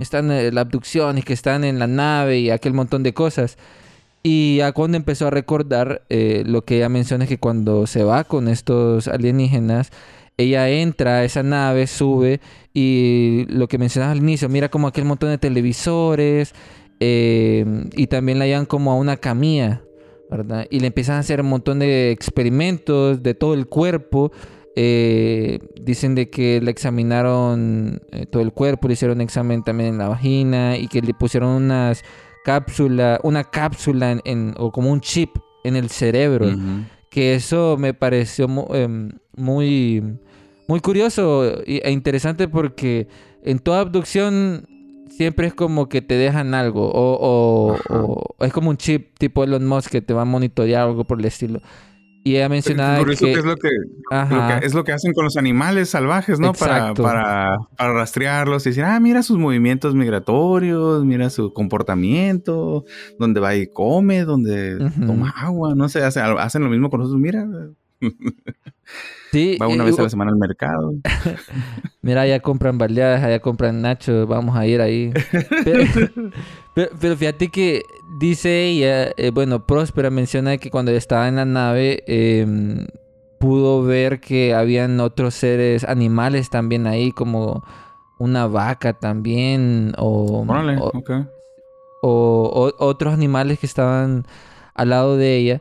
[0.00, 3.56] están en la abducción y que están en la nave y aquel montón de cosas.
[4.26, 8.04] Y ya cuando empezó a recordar, eh, lo que ella menciona es que cuando se
[8.04, 9.90] va con estos alienígenas,
[10.38, 12.40] ella entra a esa nave, sube
[12.72, 16.54] y lo que mencionas al inicio, mira como aquel montón de televisores
[17.00, 19.82] eh, y también la llevan como a una camilla,
[20.30, 20.66] ¿verdad?
[20.70, 24.32] Y le empiezan a hacer un montón de experimentos de todo el cuerpo.
[24.76, 29.98] eh, dicen de que le examinaron eh, todo el cuerpo, le hicieron examen también en
[29.98, 32.02] la vagina y que le pusieron unas
[32.44, 35.30] cápsula, una cápsula en, en- o como un chip
[35.64, 36.46] en el cerebro.
[37.10, 40.02] Que eso me pareció mu- em, muy,
[40.68, 43.06] muy curioso e interesante porque
[43.42, 44.66] en toda abducción
[45.10, 49.64] siempre es como que te dejan algo o, o- es como un chip tipo Elon
[49.66, 51.60] Musk que te va a monitorear algo por el estilo.
[52.26, 53.32] Y ella mencionaba Por eso que...
[53.34, 53.68] que es lo que,
[54.10, 54.58] lo Ajá.
[54.60, 56.54] que- es lo que hacen con los animales salvajes, ¿no?
[56.54, 62.84] Para, para, para rastrearlos y decir, ah, mira sus movimientos migratorios, mira su comportamiento,
[63.18, 65.06] donde va y come, donde Ujú.
[65.06, 67.46] toma agua, no sé, hace- hacen lo mismo con nosotros, mira,
[69.32, 70.94] Sí, va una vez a la semana al mercado.
[72.02, 75.12] Mira, allá compran baleadas, allá compran nachos, vamos a ir ahí.
[75.64, 75.84] Pero,
[76.74, 77.82] pero- pero fíjate que
[78.20, 82.86] dice ella, eh, bueno, Próspera menciona que cuando estaba en la nave em,
[83.38, 87.64] pudo ver que habían otros seres animales también ahí, como
[88.18, 91.10] una vaca también, o, Órale, o- ok.
[92.02, 94.26] o, o- otros animales que estaban
[94.74, 95.60] al lado de ella.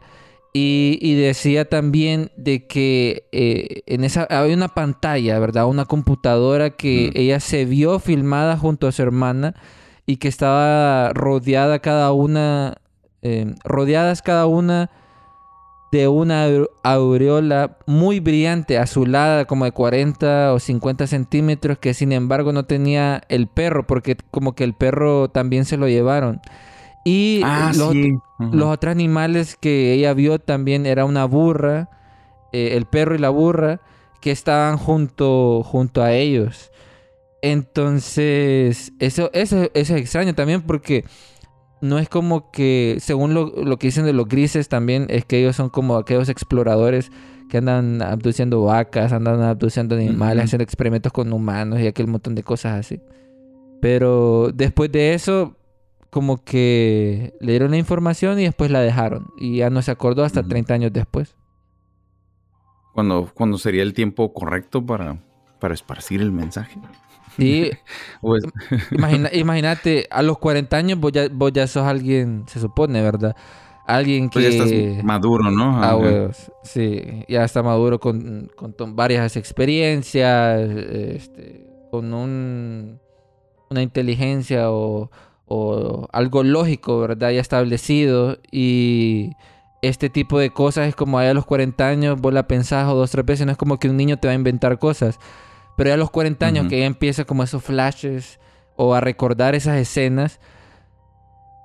[0.55, 5.65] Y, y decía también de que eh, en esa había una pantalla, ¿verdad?
[5.65, 7.17] Una computadora que Mm.
[7.17, 9.55] ella se vio filmada junto a su hermana
[10.05, 12.75] y que estaba rodeada cada una,
[13.23, 14.91] eh, rodeadas cada una
[15.91, 22.11] de una aure- aureola muy brillante, azulada, como de 40 o 50 centímetros, que sin
[22.11, 26.41] embargo no tenía el perro, porque como que el perro también se lo llevaron.
[27.05, 28.13] Y Ah, los, sí.
[28.39, 28.55] Ujú.
[28.55, 31.89] los otros animales que ella vio también era una burra,
[32.53, 33.81] eh, el perro y la burra,
[34.21, 36.71] que estaban junto, junto a ellos.
[37.41, 41.03] Entonces, eso, eso, eso es extraño también porque
[41.81, 45.39] no es como que, según lo, lo que dicen de los grises también, es que
[45.39, 47.11] ellos son como aquellos exploradores
[47.49, 52.43] que andan abduciendo vacas, andan abduciendo animales, haciendo experimentos con humanos y aquel montón de
[52.43, 53.01] cosas así.
[53.81, 55.55] Pero después de eso,
[56.13, 59.28] como que le dieron la información y después la dejaron.
[59.38, 60.49] Y ya no se acordó hasta Ujú.
[60.49, 61.36] 30 años después.
[62.93, 65.17] Cuando, cuando sería el tiempo correcto para,
[65.60, 66.80] para esparcir el mensaje.
[67.39, 67.71] Y
[68.21, 68.43] O es-
[68.91, 73.36] imagina- imagínate, a los 40 años vos ya, vos ya sos alguien, se supone, ¿verdad?
[73.88, 74.34] Alguien que...
[74.39, 75.84] pues ya estás maduro, ¿no?
[75.84, 76.52] Ah, huevos.
[76.63, 82.99] Sí, ya está maduro con, con varias experiencias, este, con un,
[83.69, 85.12] una inteligencia o,
[85.45, 87.32] o algo lógico, ¿verdad?
[87.32, 88.39] Ya establecido.
[88.51, 89.32] Y
[89.82, 92.95] este tipo de cosas es como allá a los 40 años, vos la pensás o
[92.95, 95.19] dos, tres veces, no es como que un niño te va a inventar cosas.
[95.75, 98.39] Pero ya a los 40 años que ya empieza como esos flashes
[98.75, 100.39] o a recordar esas escenas,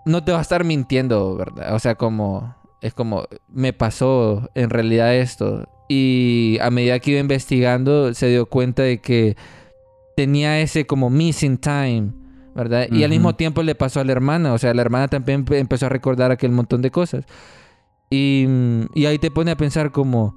[0.04, 1.74] no te va a estar mintiendo, ¿verdad?
[1.74, 7.20] O sea, como es como me pasó en realidad esto y a medida que iba
[7.20, 9.36] investigando se dio cuenta de que
[10.16, 12.12] tenía ese como missing time,
[12.58, 12.88] ¿verdad?
[12.90, 15.58] Y al mismo tiempo le pasó a la hermana, o sea, la hermana también empe-
[15.58, 17.24] empezó a recordar aquel montón de cosas.
[18.10, 18.46] Y,
[18.94, 20.34] y ahí te pone a pensar como,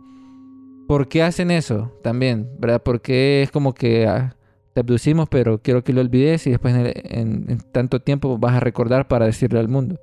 [0.87, 2.49] ¿por qué hacen eso también?
[2.59, 2.81] ¿Verdad?
[2.83, 4.35] Porque es como que ah,
[4.73, 8.53] te abducimos, pero quiero que lo olvides y después en, en- en tanto tiempo vas
[8.55, 9.99] a recordar para decirle al mundo.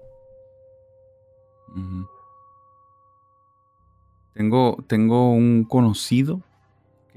[4.35, 6.42] Tengo, tengo un conocido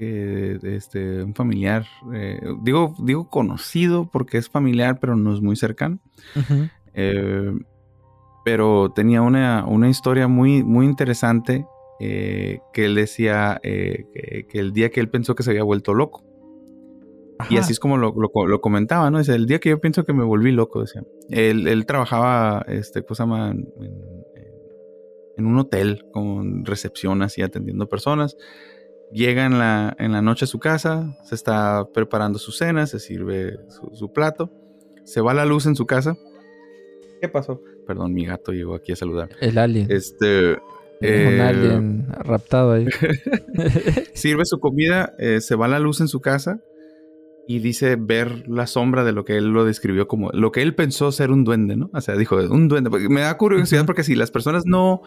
[0.02, 5.54] que, este, un familiar, eh, digo, digo conocido porque es familiar, pero no es muy
[5.54, 5.98] cercano.
[6.34, 6.68] Ujú.
[6.94, 7.52] Eh,
[8.44, 11.64] pero tenía una, una historia muy, muy interesante
[12.00, 15.62] eh, que él decía eh, que, que el día que él pensó que se había
[15.62, 16.24] vuelto loco.
[17.38, 17.60] Y Ajá.
[17.60, 19.18] así es como lo, lo, lo comentaba, ¿no?
[19.18, 21.02] Dice, el día que yo pienso que me volví loco, decía.
[21.28, 23.50] Él, él trabajaba, este, ¿cómo se llama?
[23.50, 24.22] En, en-
[25.38, 28.36] en un hotel con recepción así atendiendo personas.
[29.12, 32.98] Llega en la, en la noche a su casa, se está preparando su cena, se
[32.98, 34.50] sirve su, su plato,
[35.04, 36.16] se va la luz en su casa.
[37.20, 37.60] ¿Qué pasó?
[37.86, 39.30] Perdón, mi gato llegó aquí a saludar.
[39.40, 39.90] El alien.
[39.90, 40.52] Este...
[41.00, 42.86] Es un eh, alien raptado ahí.
[44.14, 46.60] sirve su comida, eh, se va la luz en su casa
[47.46, 50.74] y dice ver la sombra de lo que él lo describió como lo que él
[50.74, 51.90] pensó ser un duende, ¿no?
[51.92, 52.90] O sea, dijo un duende.
[53.08, 55.02] Me da curiosidad porque si las personas no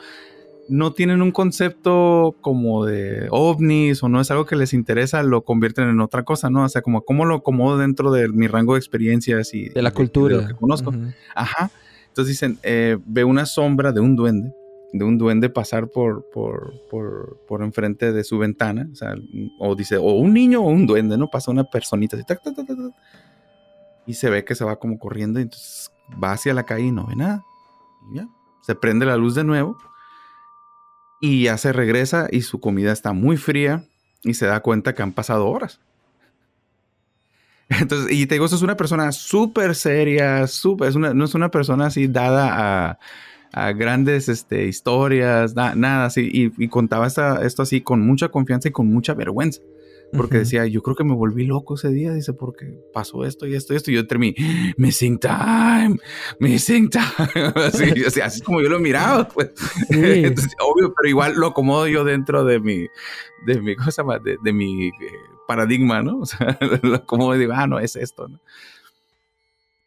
[0.68, 5.44] no tienen un concepto como de ovnis o no es algo que les interesa, lo
[5.44, 6.64] convierten en otra cosa, ¿no?
[6.64, 9.90] O sea, como cómo lo acomodo dentro de mi rango de experiencias y De la
[9.92, 10.38] de cultura.
[10.38, 10.90] lo que conozco.
[10.90, 11.12] Ujú.
[11.36, 11.70] Ajá.
[12.08, 14.54] Entonces dicen, eh, ve una sombra de un duende,
[14.94, 18.88] de un duende pasar por, por, por, por enfrente de su ventana.
[18.92, 19.14] O sea,
[19.60, 21.30] o dice, o un niño o un duende, ¿no?
[21.30, 22.94] Pasa una personita así, tac, tac, tac, tac, tac,
[24.08, 25.92] y se ve que se va como corriendo, y entonces
[26.24, 27.44] va hacia la calle y no ve nada.
[28.12, 28.28] Y ya,
[28.62, 29.78] se prende la luz de nuevo,
[31.20, 33.84] y ya se regresa, y su comida está muy fría,
[34.24, 35.80] y se da cuenta que han pasado horas.
[37.70, 42.08] Entonces, y te digo, es una persona súper seria, súper, no es una persona así
[42.08, 43.00] dada a,
[43.52, 48.30] a grandes este, historias, na- nada así, y, y contaba esta- esto así con mucha
[48.30, 49.62] confianza y con mucha vergüenza,
[50.16, 53.56] porque decía, yo creo que me volví loco ese día, dice, porque pasó esto y
[53.56, 54.36] esto y esto, y yo terminé,
[54.78, 55.98] missing time,
[56.40, 57.04] missing time,
[57.56, 59.52] así, así, como yo lo miraba, pues,
[59.90, 60.26] Sí.
[60.26, 62.88] Entonces, obvio, pero igual lo acomodo yo dentro de mi,
[63.46, 64.20] de mi, ¿cómo se llama?
[64.20, 64.92] De, de mi eh,
[65.48, 66.20] paradigma, ¿no?
[66.20, 68.40] O sea, lo acomodo y digo, ah, no, es esto, ¿no?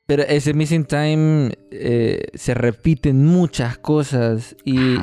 [0.09, 5.03] Pero ese missing time eh, se repiten muchas cosas y,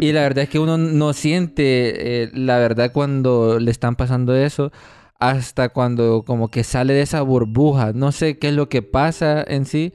[0.00, 4.34] y- la verdad es que uno no siente eh, la verdad cuando le están pasando
[4.36, 4.70] eso
[5.18, 7.92] hasta cuando como que sale de esa burbuja.
[7.94, 9.92] No sé qué es lo que pasa en sí,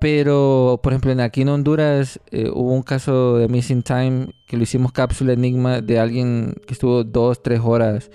[0.00, 4.58] pero por ejemplo en aquí en Honduras eh, hubo un caso de missing time que
[4.58, 8.10] lo hicimos cápsula enigma de alguien que estuvo dos, tres horas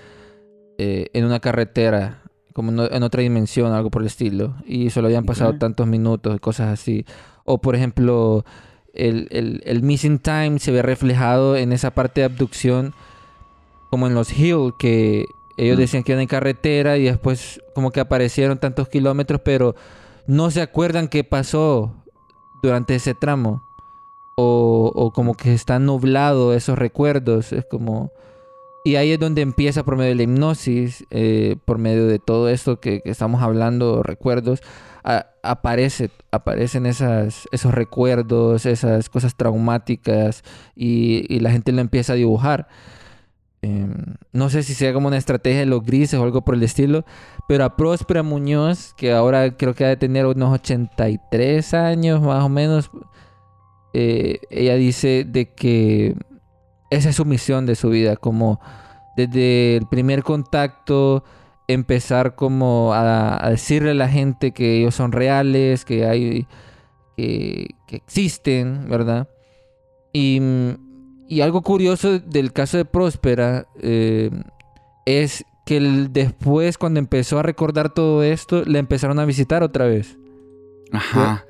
[0.77, 2.20] en una carretera,
[2.53, 6.39] como no- en otra dimensión, algo por el estilo, y solo habían pasado tantos minutos,
[6.39, 7.05] cosas así.
[7.45, 8.45] O por ejemplo,
[8.93, 12.93] el, el- el missing time se ve reflejado en esa parte de abducción,
[13.89, 15.25] como en los Hill, que
[15.57, 15.81] ellos Mm.
[15.81, 19.75] decían que iban en carretera y después como que aparecieron tantos kilómetros, pero
[20.27, 21.93] no se acuerdan qué pasó
[22.63, 23.63] durante ese tramo.
[24.35, 27.51] O, o como que está nublado esos recuerdos.
[27.53, 28.11] Es como...
[28.83, 32.49] Y ahí es donde empieza por medio de la hipnosis, eh, por medio de todo
[32.49, 34.61] esto que, que estamos hablando, recuerdos,
[35.03, 40.43] a- aparece, aparecen esas, esos recuerdos, esas cosas traumáticas
[40.75, 42.67] y, y la gente lo empieza a dibujar.
[43.63, 43.93] Em,
[44.33, 47.05] no sé si sea como una estrategia de los grises o algo por el estilo,
[47.47, 52.43] pero a Próspera Muñoz, que ahora creo que ha de tener unos 83 años más
[52.43, 52.89] o menos,
[53.93, 56.15] eh, ella dice de que
[56.91, 58.59] esa es su misión de su vida, como
[59.17, 61.23] desde el primer contacto
[61.67, 66.47] empezar como a, decirle a la gente que ellos son reales, que hay
[67.15, 69.27] que, existen, ¿verdad?
[70.13, 70.41] Y,
[71.27, 74.31] y algo curioso del caso de Próspera eh,
[75.05, 80.17] es que después cuando empezó a recordar todo esto, le empezaron a visitar otra vez.
[80.91, 81.45] Ajá.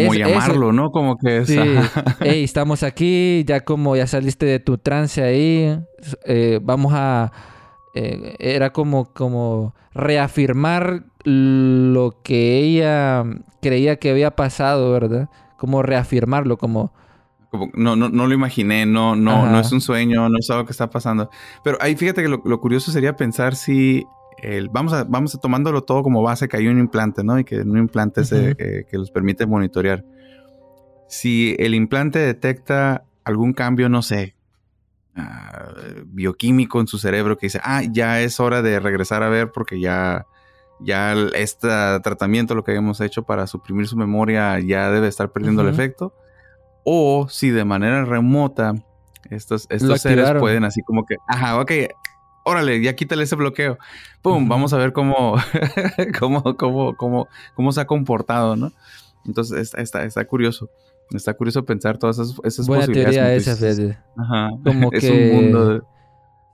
[0.00, 0.90] Como llamarlo, ¿no?
[0.90, 1.48] Como que es.
[1.48, 1.58] Sí.
[2.20, 5.78] Hey, estamos aquí, ya como ya saliste de tu trance ahí,
[6.24, 7.32] eh, vamos a...
[7.94, 13.24] eh, era como, como reafirmar lo que ella
[13.62, 15.28] creía que había pasado, ¿verdad?
[15.56, 16.92] Como reafirmarlo, como...
[17.50, 19.50] Como, no, no, no lo imaginé, no, no, Ajá.
[19.50, 21.30] no es un sueño, no es algo que está pasando.
[21.64, 24.04] Pero ahí fíjate que lo, lo curioso sería pensar si
[24.42, 27.38] el, vamos a, vamos a tomándolo todo como base que hay un implante, ¿no?
[27.38, 28.54] Y que un implante se- Ujú.
[28.58, 30.04] eh, que los permite monitorear.
[31.08, 34.34] Si el implante detecta algún cambio, no sé,
[35.14, 35.70] ah,
[36.06, 39.80] bioquímico en su cerebro que dice, ah, ya es hora de regresar a ver porque
[39.80, 40.26] ya,
[40.80, 41.68] ya este
[42.02, 46.12] tratamiento, lo que habíamos hecho para suprimir su memoria, ya debe estar perdiendo el efecto.
[46.84, 48.74] O si de manera remota
[49.30, 51.72] estos, estos seres pueden así como que, ajá, ok,
[52.46, 53.76] órale, ya quítale ese bloqueo.
[54.22, 55.34] Pum, vamos a ver cómo,
[56.18, 58.72] cómo, cómo, cómo, cómo se ha comportado, ¿no?
[59.26, 60.70] Entonces está, está, está curioso.
[61.12, 63.44] Está curioso pensar todas esas, esas Buena posibilidades.
[63.44, 63.82] teoría como tú esa.
[63.82, 63.98] Fede.
[64.16, 64.50] Ajá.
[64.64, 65.68] Como es que- un mundo.
[65.68, 65.82] de-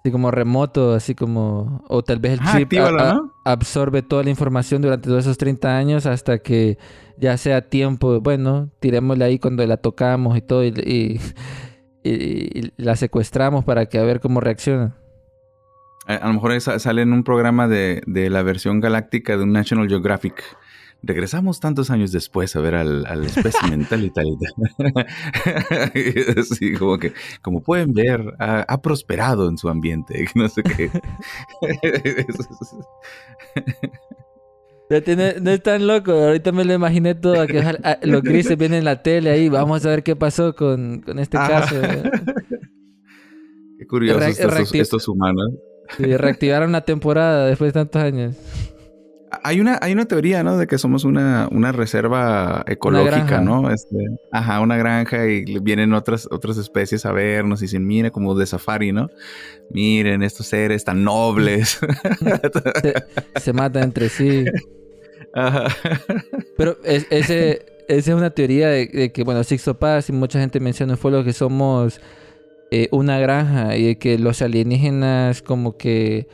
[0.04, 1.84] Así como remoto, así como...
[1.88, 3.32] O tal vez el Ajá, chip actívalo, a- a- ¿no?
[3.44, 6.76] absorbe toda la información durante todos esos 30 años hasta que
[7.18, 11.20] ya sea tiempo, bueno, tirémosle ahí cuando la tocamos y todo y, y-
[12.02, 14.96] y- y la secuestramos para que a ver cómo reacciona.
[16.06, 19.52] A, a lo mejor sale en un programa de, de la versión galáctica de un
[19.52, 20.42] National Geographic.
[21.04, 24.52] Regresamos tantos años después a ver al, al espécimen tal y tal y tal.
[26.44, 30.26] Sí, como que, como pueden ver, ha, ha prosperado en su ambiente.
[30.36, 30.90] No sé qué.
[35.04, 38.58] Tiene- no es tan loco, ahorita me lo imaginé todo, que ojalá- ah, los grises
[38.58, 41.48] vienen en la tele ahí, vamos a ver qué pasó con, con este Ah.
[41.48, 41.76] caso.
[43.78, 44.18] Qué curioso
[44.74, 45.50] estos humanos.
[45.96, 48.34] Sí, reactivaron la temporada después de tantos años.
[49.44, 50.58] Hay una, hay una teoría, ¿no?
[50.58, 53.40] De que somos una, una reserva ecológica.
[53.40, 53.70] ¿no?
[53.70, 53.96] Este,
[54.30, 58.44] ajá, una granja y vienen otras, otras especies a vernos y dicen, mira, como de
[58.44, 59.08] safari, ¿no?
[59.70, 61.78] Miren estos seres tan nobles.
[62.82, 64.44] Se, se matan entre sí.
[65.34, 65.64] Ajá.
[66.58, 70.40] Pero es- ese, esa es una teoría de, de que, bueno, Sixto Paz y mucha
[70.40, 72.02] gente menciona fue lo que somos
[72.74, 76.26] eh, una granja y de que los alienígenas como que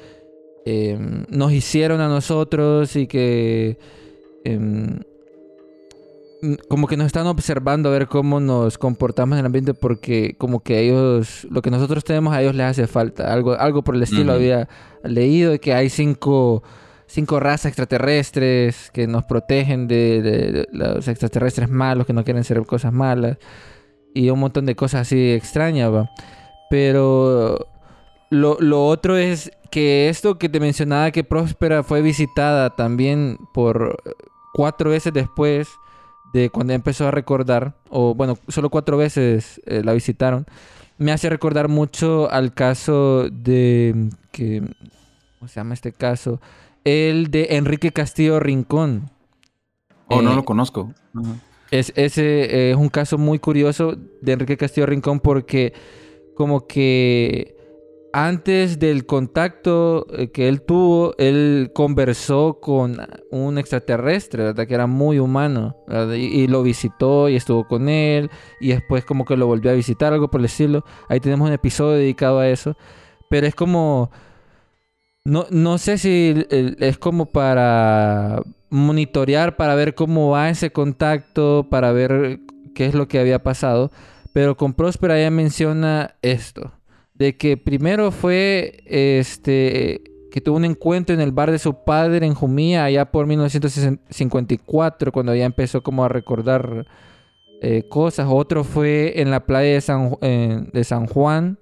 [0.65, 3.77] em, nos hicieron a nosotros y que
[4.45, 5.01] em,
[6.69, 10.61] como que nos están observando a ver cómo nos comportamos en el ambiente porque como
[10.61, 13.33] que ellos, lo que nosotros tenemos a ellos les hace falta.
[13.33, 14.69] Algo, algo por el estilo había
[15.03, 16.63] leído de que hay cinco
[17.11, 22.43] cinco razas extraterrestres que nos protegen de, de- de los extraterrestres malos que no quieren
[22.43, 23.39] hacer cosas malas
[24.19, 26.11] y un montón de cosas así extrañas, ¿va?
[26.71, 27.69] Pero
[28.31, 33.97] lo, lo otro es que esto que te mencionaba que Próspera fue visitada también por
[34.53, 35.69] cuatro veces después
[36.33, 40.47] de cuando empezó a recordar, o bueno, solo cuatro veces eh, la visitaron,
[40.99, 44.63] me hace recordar mucho al caso de que
[45.39, 46.41] ¿cómo se llama este caso?
[46.85, 49.11] El de Enrique Castillo Rincón.
[50.09, 50.93] Oh, no Eh, lo conozco.
[51.71, 55.73] Es, ese eh, es un caso muy curioso de Enrique Castillo Rincón porque
[56.35, 57.57] como que
[58.13, 62.97] antes del contacto eh, que él tuvo, él conversó con
[63.31, 64.67] un extraterrestre, ¿verdad?
[64.67, 65.77] Que era muy humano.
[66.17, 70.13] Y, lo visitó y estuvo con él y después como que lo volvió a visitar,
[70.13, 70.85] algo por el estilo.
[71.09, 72.77] Ahí tenemos un episodio dedicado a eso.
[73.29, 74.11] Pero es como...
[75.25, 81.93] No, no sé si es como para monitorear, para ver cómo va ese contacto, para
[81.93, 82.41] ver
[82.75, 83.91] qué es lo que había pasado.
[84.33, 86.73] Pero con Próspera ella menciona esto,
[87.15, 92.27] de que primero fue este que tuvo un encuentro en el bar de su padre
[92.27, 96.87] en Jumía allá por 1954 cuando ya empezó como a recordar
[97.63, 98.29] eh, cosas.
[98.31, 101.59] Otro fue en la playa de San, eh, de San Juan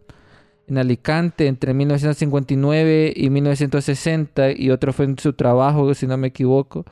[0.68, 6.28] en Alicante entre 1959 y 1960 y otro fue en su trabajo, si no me
[6.28, 6.84] equivoco.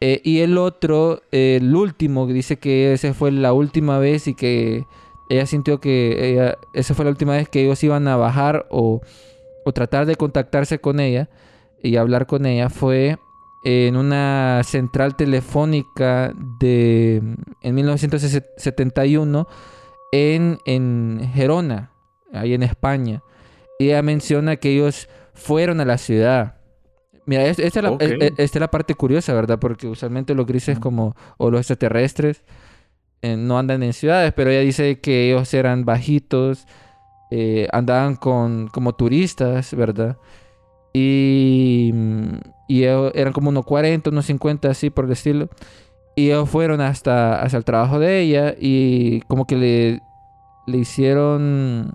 [0.00, 4.84] Eh, y el otro, el último, dice que esa fue la última vez y que
[5.30, 9.00] ella sintió que ella- esa fue la última vez que ellos iban a bajar o,
[9.64, 11.28] o tratar de contactarse con ella
[11.82, 13.16] y hablar con ella fue
[13.64, 17.16] en una central telefónica de
[17.62, 19.48] en 1971
[20.12, 21.90] en, en Gerona,
[22.32, 23.22] ahí en España.
[23.78, 26.54] Y ella menciona que ellos fueron a la ciudad.
[27.26, 28.02] Mira, es- esta es, la, Ok.
[28.02, 29.58] e- e- esta es la parte curiosa, ¿verdad?
[29.58, 32.44] Porque usualmente los grises como, o los extraterrestres
[33.22, 36.66] eh, no andan en ciudades, pero ella dice que ellos eran bajitos,
[37.30, 40.16] eh, andaban con, como turistas, ¿verdad?
[40.92, 42.34] Y, mm,
[42.68, 45.48] y ellos eran como unos 40, unos 50, así por el estilo.
[46.14, 50.00] Y ellos fueron hasta, hasta el trabajo de ella y como que le,
[50.66, 51.92] le hicieron...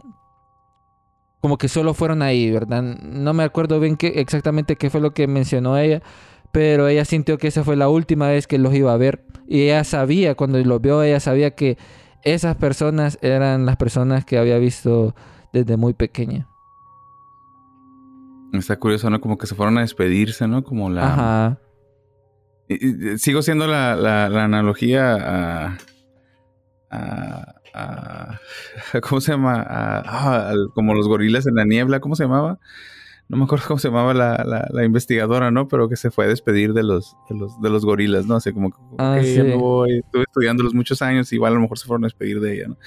[1.42, 2.84] Como que solo fueron ahí, ¿verdad?
[2.84, 6.02] No me acuerdo bien qué, exactamente qué fue lo que mencionó ella,
[6.52, 9.26] pero ella sintió que esa fue la última vez que los iba a ver.
[9.48, 11.78] Y ella sabía, cuando los vio, ella sabía que
[12.24, 15.16] esas personas eran las personas que había visto
[15.52, 16.48] desde muy pequeña.
[18.54, 19.20] Está curioso, ¿no?
[19.22, 20.64] Como que se fueron a despedirse, ¿no?
[20.64, 21.08] Como la...
[21.14, 21.58] Ajá.
[23.18, 25.78] Sigo siendo la, la- la analogía a,
[26.92, 28.40] a- a-
[29.02, 29.56] ¿Cómo se llama?
[29.62, 32.60] A- ah, como los gorilas en la niebla, ¿cómo se llamaba?
[33.30, 35.68] No me acuerdo cómo se llamaba la, la- la investigadora, ¿no?
[35.68, 38.36] Pero que se fue a despedir de los, de los, de los gorilas, ¿no?
[38.36, 39.44] Así como que, Ah, ok, ya sí.
[39.44, 40.00] me voy.
[40.00, 42.78] Estuve estudiándolos muchos años, igual a lo mejor se fueron a despedir de ella, ¿no?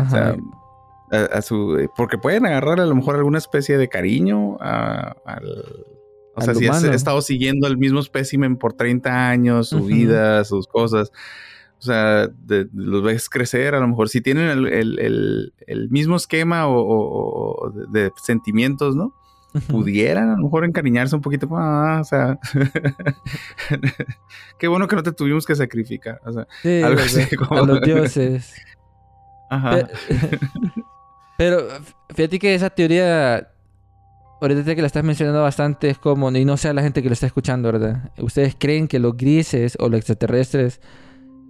[0.00, 0.36] O sea,
[1.10, 5.14] a, a su, eh, porque pueden agarrar a lo mejor alguna especie de cariño a-
[5.24, 5.44] al...
[6.36, 10.66] O sea, si has estado siguiendo el mismo espécimen por 30 años, su vida, sus
[10.66, 11.12] cosas,
[11.78, 15.90] O sea, de- los ves crecer, a lo mejor si tienen el, el- el- el
[15.90, 19.14] mismo esquema o, o- o de, de sentimientos, ¿no?
[19.68, 21.46] Pudieran a lo mejor encariñarse un poquito.
[21.52, 22.38] Ah, o sea,
[24.58, 26.20] qué bueno que no te tuvimos que sacrificar.
[26.24, 28.54] O sea, Sí, Algo así como- a los dioses.
[29.50, 29.70] ajá.
[29.70, 29.86] Pe-
[31.38, 31.66] Pero
[32.14, 33.48] fíjate que esa teoría,
[34.40, 37.12] ahorita que la estás mencionando bastante, es como, y no sea la gente que lo
[37.14, 38.12] está escuchando, ¿verdad?
[38.18, 40.80] ¿Ustedes creen que los grises o los extraterrestres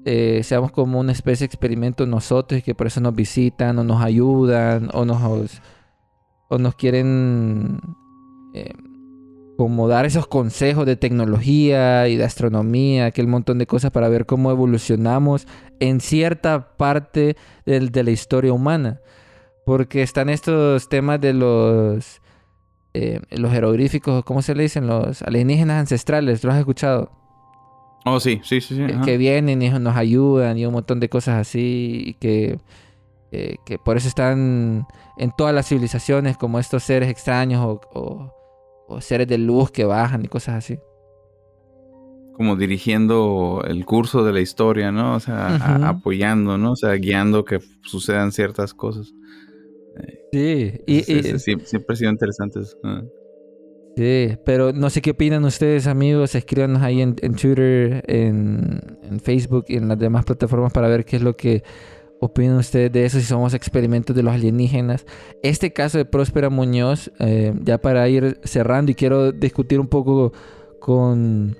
[0.05, 3.85] eh, seamos como una especie de experimento nosotros y que por eso nos visitan o
[3.85, 5.61] nos ayudan o nos,
[6.49, 7.81] o nos quieren
[8.55, 8.73] eh,
[9.57, 14.27] como dar esos consejos de tecnología y de astronomía, aquel montón de cosas para ver
[14.27, 15.47] cómo evolucionamos
[15.81, 19.01] en cierta parte del- de la historia humana?
[19.65, 22.21] Porque están estos temas de los
[22.97, 24.87] eh, los jeroglíficos, ¿cómo se le dicen?
[24.87, 27.11] Los alienígenas ancestrales, ¿los has escuchado?
[28.05, 28.75] Oh, sí, sí, sí.
[28.77, 32.59] sí, Que- vienen y nos ayudan y un montón de cosas así y que,
[33.33, 34.87] eh, que por eso están
[35.19, 38.35] en todas las civilizaciones como estos seres extraños o, o-
[38.89, 40.79] o seres de luz que bajan y cosas así.
[42.35, 45.15] Como dirigiendo el curso de la historia, ¿no?
[45.15, 45.55] O sea,
[45.89, 46.73] apoyando, ¿no?
[46.73, 49.15] O sea, guiando que sucedan ciertas cosas.
[50.33, 52.77] Sí, y, sí, sí, siempre ha sido interesante eso.
[53.97, 59.21] Sí, pero no sé qué opinan ustedes amigos, escríbanos ahí en, en Twitter, en, en
[59.21, 61.63] Facebook y en las demás plataformas para ver qué es lo que
[62.19, 65.07] opinan ustedes de eso, si somos experimentos de los alienígenas.
[65.43, 70.33] Este caso de Próspera Muñoz, eh, ya para ir cerrando y quiero discutir un poco
[70.81, 71.57] con,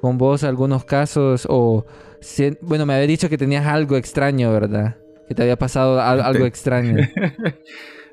[0.00, 1.86] con vos algunos casos o...
[2.20, 4.96] si- bueno, me había dicho que tenías algo extraño, ¿verdad?
[5.28, 6.96] Que te había pasado al- algo Te- extraño.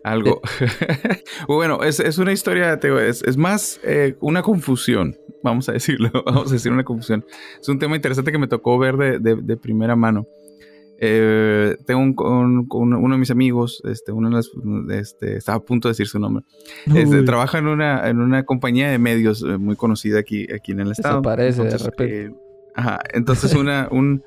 [0.05, 0.39] Algo.
[1.47, 5.71] bueno, es, es una historia, te digo, es, es más eh, una confusión, vamos a
[5.71, 7.25] decirlo, vamos a decir una confusión.
[7.59, 10.27] Es un tema interesante que me tocó ver de, de- de primera mano.
[10.99, 14.49] Eh, tengo un, un- un- uno de mis amigos, este, uno de las,
[14.91, 16.45] este, estaba a punto de decir su nombre.
[16.95, 20.81] Este, trabaja en una, en una compañía de medios eh, muy conocida aquí, aquí en
[20.81, 21.15] el estado.
[21.21, 22.25] Desaparece de Entonces, repente.
[22.27, 22.31] eh,
[22.75, 24.23] ajá, entonces una, un,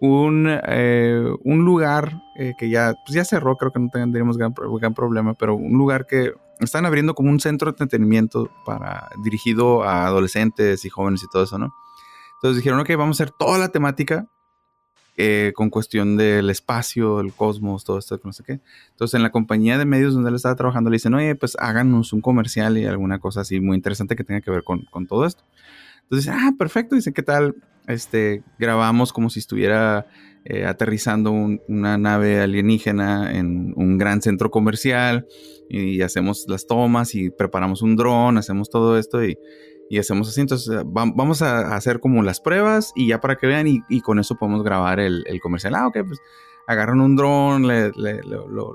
[0.00, 4.54] un, eh, un lugar eh, que ya, pues ya cerró, creo que no tendríamos gran,
[4.80, 9.82] gran problema, pero un lugar que están abriendo como un centro de entretenimiento para, dirigido
[9.82, 11.74] a adolescentes y jóvenes y todo eso, ¿no?
[12.36, 14.26] Entonces dijeron, ok, vamos a hacer toda la temática
[15.16, 18.60] eh, con cuestión del espacio, el cosmos, todo esto, no sé qué.
[18.90, 22.12] Entonces, en la compañía de medios donde él estaba trabajando, le dicen, oye, pues háganos
[22.12, 25.24] un comercial y alguna cosa así muy interesante que tenga que ver con, con todo
[25.24, 25.44] esto.
[26.02, 26.96] Entonces, ah, perfecto.
[26.96, 27.54] Dicen, ¿qué tal?
[27.86, 30.06] Este, grabamos como si estuviera
[30.44, 35.26] eh, aterrizando un- una nave alienígena en un gran centro comercial
[35.68, 39.38] y hacemos las tomas y preparamos un dron, hacemos todo esto y,
[39.88, 40.40] y hacemos así.
[40.42, 43.80] Entonces, eh, va- vamos a hacer como las pruebas y ya para que vean y,
[43.88, 45.74] y con eso podemos grabar el, comercial.
[45.76, 46.18] Ah, ok, pues
[46.66, 48.74] agarran un dron, le, le- lo- lo-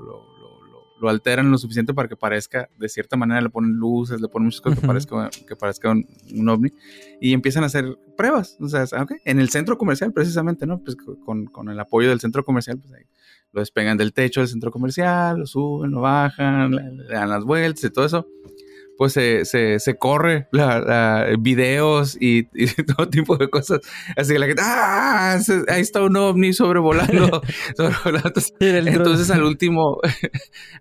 [1.00, 4.46] lo- alteran lo suficiente para que parezca, de cierta manera le ponen luces, le ponen
[4.46, 6.72] muchas cosas que parezca, que parezca un, un ovni
[7.20, 8.56] y empiezan a hacer pruebas.
[8.60, 10.78] O sea, ok, en el centro comercial precisamente, ¿no?
[10.82, 13.04] Pues con, con el apoyo del centro comercial, pues ahí
[13.52, 17.44] lo despegan del techo del centro comercial, lo suben, lo bajan, le, le dan las
[17.44, 18.26] vueltas y todo eso.
[19.00, 23.80] Pues se, se, se corre la, la- videos y, y todo tipo de cosas.
[24.14, 25.38] Así que la gente, ¡ah!
[25.42, 27.40] se- Ahí está un ovni sobrevolando.
[27.78, 28.42] sobrevolando.
[28.60, 30.00] Entonces, al último,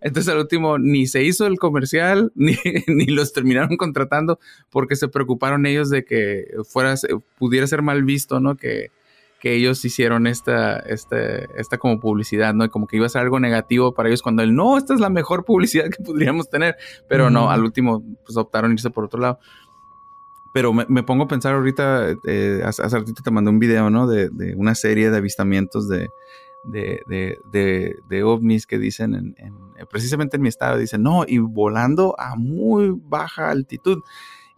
[0.01, 2.57] entonces al último ni se hizo el comercial, ni,
[2.87, 4.37] ni los terminaron contratando
[4.69, 6.95] porque se preocuparon ellos de que fuera,
[7.37, 8.57] pudiera ser mal visto, ¿no?
[8.57, 8.91] Que,
[9.39, 11.17] que ellos hicieron esta, esta,
[11.55, 12.65] esta como publicidad, ¿no?
[12.65, 14.99] Y como que iba a ser algo negativo para ellos cuando él, no, esta es
[14.99, 16.75] la mejor publicidad que podríamos tener,
[17.07, 17.49] pero no, Ujú.
[17.51, 19.39] al último pues optaron irse por otro lado.
[20.51, 23.89] Pero me, me pongo a pensar ahorita, eh, hace, hace ratito te mandé un video,
[23.89, 24.07] ¿no?
[24.07, 26.09] De, de una serie de avistamientos de,
[26.63, 31.23] de, de, de, de ovnis que dicen, en, en- precisamente en mi estado, dicen, no,
[31.27, 34.01] y volando a muy baja altitud.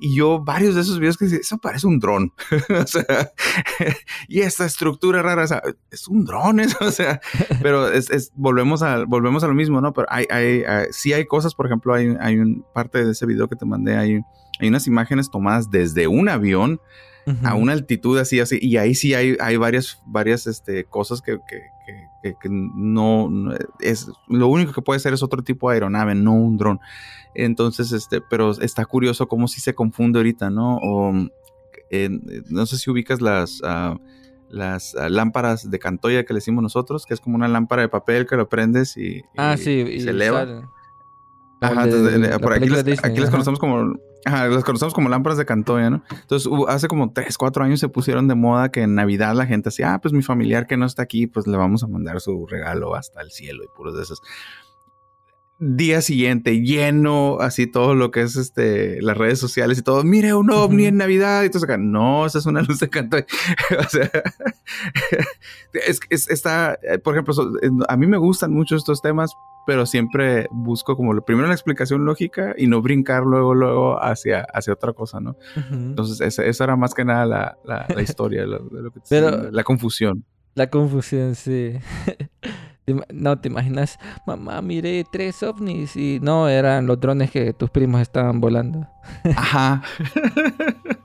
[0.04, 2.34] Y yo, varios de esos videos que eso parece un dron.
[2.84, 3.32] o sea,
[4.28, 7.22] y esta estructura rara, o sea, es un dron, eso, o sea,
[7.62, 9.94] pero es, es- volvemos, a, volvemos a lo mismo, ¿no?
[9.94, 13.28] Pero hay, hay, hay- sí hay cosas, por ejemplo, hay, hay un parte de ese
[13.28, 14.22] video que te mandé, hay,
[14.60, 16.82] hay unas imágenes tomadas desde un avión
[17.44, 21.38] a una altitud así, así, y ahí sí hay, hay varias, varias este, cosas que,
[21.48, 21.62] que,
[22.22, 26.34] que- no, no es, lo único que puede ser es otro tipo de aeronave, no
[26.34, 26.80] un dron.
[27.34, 30.78] Entonces, este, pero está curioso cómo sí se confunde ahorita, ¿no?
[30.84, 31.14] O,
[31.90, 32.10] eh,
[32.50, 33.98] no sé si ubicas las, ah,
[34.50, 37.90] las ah, lámparas de cantoya que le decimos nosotros, que es como una lámpara de
[37.90, 39.72] papel que lo prendes y, Ah, sí.
[39.72, 40.40] y se eleva.
[40.46, 40.62] sale.
[41.62, 43.94] Ajá, de- entonces, la por aquí, les, de Disney, aquí les conocemos como
[44.26, 46.04] ajá, las conocemos como lámparas de Cantoya, ¿no?
[46.10, 49.70] Entonces, hace como 3, 4 años se pusieron de moda que en Navidad la gente
[49.70, 52.46] decía, ah, pues mi familiar que no está aquí, pues le vamos a mandar su
[52.48, 54.22] regalo hasta el cielo y puros de esos.
[55.64, 60.04] Día siguiente, lleno, así todo lo que es este las redes sociales y todo.
[60.04, 61.44] Mire, un ovni en Navidad.
[61.44, 63.28] Y todo acá, no, esa es una luz de Cantoya.
[63.80, 64.10] o sea,
[65.74, 67.34] es, es- está, eh, por ejemplo,
[67.88, 69.34] a mí me gustan mucho estos temas,
[69.66, 74.42] pero siempre busco como lo primero la explicación lógica y no brincar luego, luego hacia,
[74.54, 75.36] hacia otra cosa, ¿no?
[75.72, 79.28] Entonces, esa, esa era más que nada la, la, la historia, lo- que te Pero-
[79.32, 80.26] diciendo, la confusión.
[80.56, 81.74] La confusión, sí.
[83.14, 83.98] No, te imaginas,
[84.28, 88.86] mamá, miré tres ovnis y no, eran los drones que tus primos estaban volando.
[89.36, 89.82] Ajá.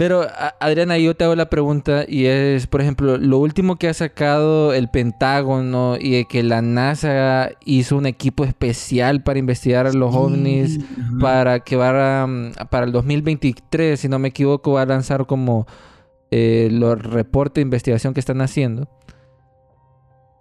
[0.00, 0.26] Pero,
[0.60, 4.72] Adriana, yo te hago la pregunta y es, por ejemplo, lo último que ha sacado
[4.72, 10.14] el Pentágono y de que la NASA hizo un equipo especial para investigar a los
[10.14, 10.80] ovnis
[11.20, 15.26] para que va a, mm, para el 2023, si no me equivoco, va a lanzar
[15.26, 15.66] como
[16.30, 18.88] eh, los reportes de investigación que están haciendo.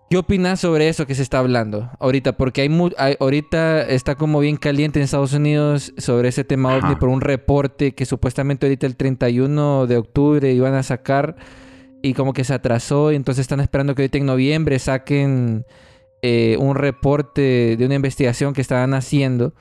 [0.10, 2.36] ¿Qué opinas sobre eso que se está hablando ahorita?
[2.36, 6.76] Porque hay, mu- hay- ahorita está como bien caliente en Estados Unidos sobre ese tema
[6.76, 6.88] Ajá.
[6.88, 11.36] ovni por un reporte que supuestamente ahorita el 31 de octubre iban a sacar
[12.02, 15.66] y como que se atrasó y entonces están esperando que ahorita en noviembre saquen
[16.24, 19.54] eh, un reporte de una investigación que estaban haciendo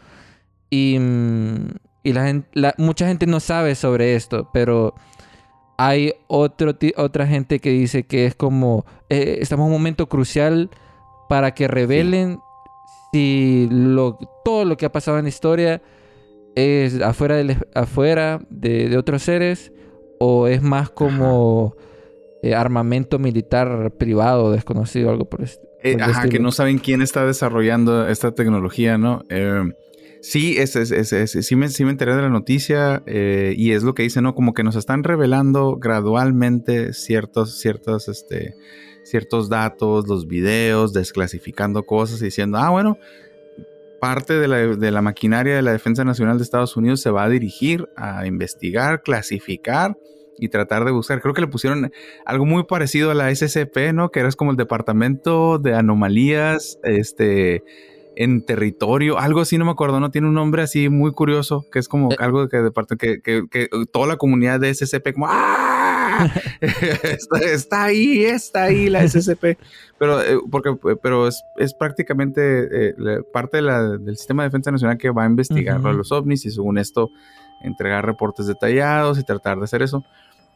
[0.70, 1.68] y, mm,
[2.04, 4.94] y la gente, la- mucha gente no sabe sobre esto, pero
[5.78, 10.70] hay otro, otra gente que dice que es como, eh, estamos en un momento crucial
[11.28, 12.40] para que revelen
[13.12, 15.80] si lo, todo lo que ha pasado en la historia
[16.56, 19.72] es afuera, del, afuera de, de otros seres
[20.18, 21.76] o es más como
[22.42, 25.66] eh, armamento militar privado, desconocido, algo por esto.
[25.82, 29.22] Eh, por el ajá, que no saben quién está desarrollando esta tecnología, ¿no?
[29.28, 29.62] Eh,
[30.20, 33.94] sí, es, es- es- sí, me, me enteré de la noticia eh, y es lo
[33.94, 34.34] que dice, ¿no?
[34.34, 38.54] Como que nos están revelando gradualmente ciertos, ciertos, este,
[39.04, 42.98] ciertos datos, los videos, desclasificando cosas y diciendo, ah, bueno,
[44.00, 47.24] parte de la, de la maquinaria de la Defensa Nacional de Estados Unidos se va
[47.24, 49.96] a dirigir a investigar, clasificar
[50.38, 51.20] y tratar de buscar.
[51.20, 51.90] Creo que le pusieron
[52.24, 54.10] algo muy parecido a la SCP, ¿no?
[54.10, 57.64] Que era como el departamento de anomalías, este,
[58.20, 60.10] en territorio, algo así, no me acuerdo, ¿no?
[60.10, 62.16] Tiene un nombre así muy curioso, que es como Eh.
[62.18, 66.28] algo que, de parte- que, que, que toda la comunidad de SCP como ¡Ah!
[66.60, 69.56] está, está ahí, está ahí la SCP.
[70.00, 74.48] Pero, eh, porque, pero es, es prácticamente eh, la- parte de la- del sistema de
[74.48, 75.92] defensa nacional que va a investigar Ujú.
[75.92, 77.10] los ovnis y según esto
[77.62, 80.02] entregar reportes detallados y tratar de hacer eso.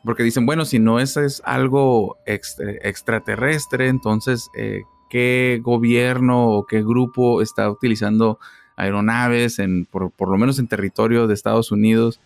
[0.04, 4.80] Porque dicen, bueno, si no es, es algo extra- extraterrestre, entonces, eh,
[5.12, 8.38] ¿qué gobierno o qué grupo está utilizando
[8.76, 12.18] aeronaves en, por, por lo menos en territorio de Estados Unidos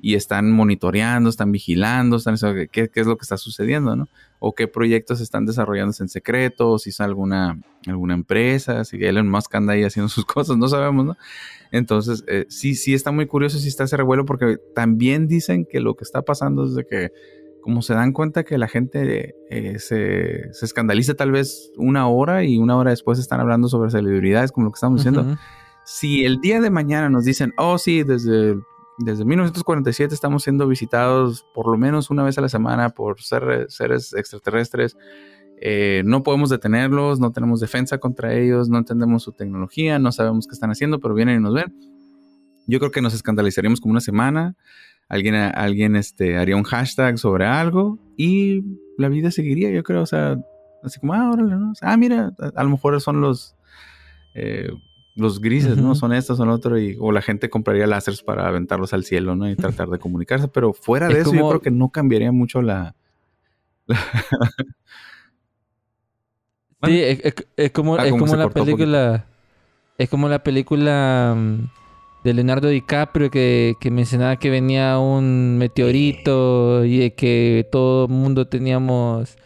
[0.00, 2.36] y están monitoreando, están vigilando, están,
[2.72, 4.08] ¿qué, qué es lo que está sucediendo, no?
[4.38, 9.28] O qué proyectos están desarrollándose en secreto, o si es alguna, alguna empresa, si Elon
[9.28, 11.16] Musk anda ahí haciendo sus cosas, no sabemos, ¿no?
[11.72, 15.80] Entonces, eh, sí, sí está muy curioso si está ese revuelo, porque también dicen que
[15.80, 17.12] lo que está pasando es de que,
[17.62, 22.44] como se dan cuenta que la gente eh, se, se escandaliza tal vez una hora
[22.44, 25.22] y una hora después están hablando sobre celebridades, como lo que estamos diciendo.
[25.22, 25.36] Ujú.
[25.84, 28.56] Si el día de mañana nos dicen, oh, sí, desde,
[28.98, 33.66] desde 1947 estamos siendo visitados por lo menos una vez a la semana por ser-
[33.70, 34.96] seres extraterrestres,
[35.62, 40.46] eh, no podemos detenerlos, no tenemos defensa contra ellos, no entendemos su tecnología, no sabemos
[40.46, 41.74] qué están haciendo, pero vienen y nos ven.
[42.66, 44.54] Yo creo que nos escandalizaríamos como una semana.
[45.10, 48.62] Alguien, alguien este, haría un hashtag sobre algo y
[48.96, 50.00] la vida seguiría, yo creo.
[50.02, 50.38] O sea,
[50.82, 51.72] así como, ah, órale, ¿no?
[51.82, 53.54] Ah, mira, a, a lo mejor son los,
[54.34, 54.70] eh,
[55.16, 55.94] los grises, ¿no?
[55.96, 56.78] Son estos, son otro.
[56.78, 59.50] Y, o la gente compraría láseres para aventarlos al cielo, ¿no?
[59.50, 60.46] Y tratar de comunicarse.
[60.48, 62.94] Pero fuera de Es eso, yo creo que no cambiaría mucho la.
[66.84, 69.26] Sí, es, es- es como, Ah, como como la película.
[69.98, 71.64] Es como la película mm,
[72.24, 78.10] de Leonardo DiCaprio que, que mencionaba que venía un meteorito y de que todo el
[78.12, 79.36] mundo teníamos.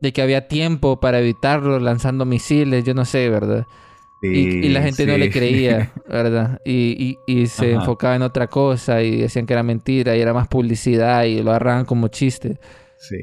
[0.00, 3.64] de que había tiempo para evitarlo lanzando misiles, yo no sé, ¿verdad?
[4.24, 6.60] Y, y la gente no le creía, ¿verdad?
[6.64, 7.80] Y, y- y se Ajá.
[7.82, 11.50] enfocaba en otra cosa y decían que era mentira y era más publicidad y lo
[11.50, 12.58] agarraban como chiste.
[12.98, 13.16] Sí.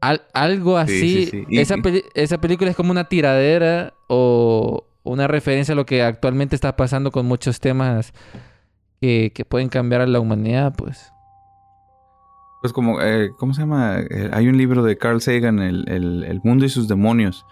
[0.00, 1.26] Al- algo Sí, así.
[1.26, 6.02] sí, esa, peli- esa película es como una tiradera o una referencia a lo que
[6.02, 8.12] actualmente está pasando con muchos temas
[9.00, 11.12] que, que pueden cambiar a la humanidad, pues.
[12.60, 14.00] Pues como, eh, ¿cómo se llama?
[14.00, 17.46] Eh, hay un libro de Carl Sagan, el, el- El mundo y sus demonios.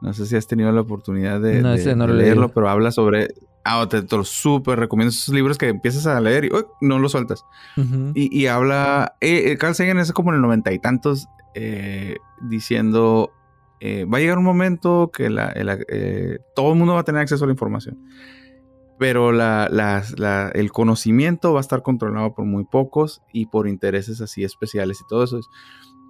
[0.00, 2.22] No sé si has tenido la oportunidad de, No, de- ese no de lo he
[2.24, 3.28] leerlo, pero habla sobre,
[3.64, 5.10] Ah, te, te lo súper recomiendo.
[5.10, 7.44] Esos libros que empiezas a leer y uy, no los sueltas.
[8.14, 9.14] Y, y habla.
[9.20, 11.28] eh, Carl Sagan es como en el noventa y tantos
[12.40, 13.32] diciendo.
[13.84, 17.04] Eh, va a llegar un momento que la- el- eh, todo el mundo va a
[17.04, 17.98] tener acceso a la información.
[18.98, 19.68] Pero la-
[20.16, 25.00] la- el conocimiento va a estar controlado por muy pocos y por intereses así especiales
[25.00, 25.38] y todo eso.
[25.38, 25.48] es-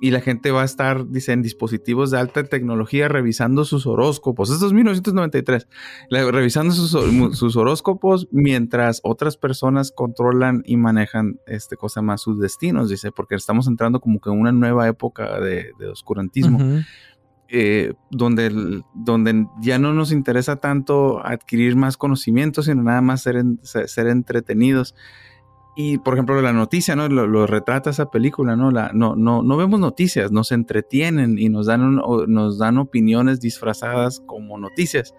[0.05, 4.51] Y la gente va a estar, dice, en dispositivos de alta tecnología revisando sus horóscopos.
[4.51, 5.69] Esto es 1993.
[6.11, 6.91] La- revisando sus,
[7.39, 13.37] sus horóscopos mientras otras personas controlan y manejan este cosa más sus destinos, dice, porque
[13.37, 16.81] estamos entrando como que en una nueva época de, de oscurantismo, Ujú.
[17.55, 23.21] Eh, donde, el- donde ya no nos interesa tanto adquirir más conocimiento, sino nada más
[23.23, 24.95] ser, en- ser, entretenidos.
[25.77, 27.09] Y, por ejemplo, la noticia, ¿no?
[27.09, 28.71] Lo, lo retrata esa película, ¿no?
[28.71, 33.39] La, no, no, no vemos noticias, nos entretienen y nos dan, un- nos dan opiniones
[33.41, 35.15] disfrazadas como noticias.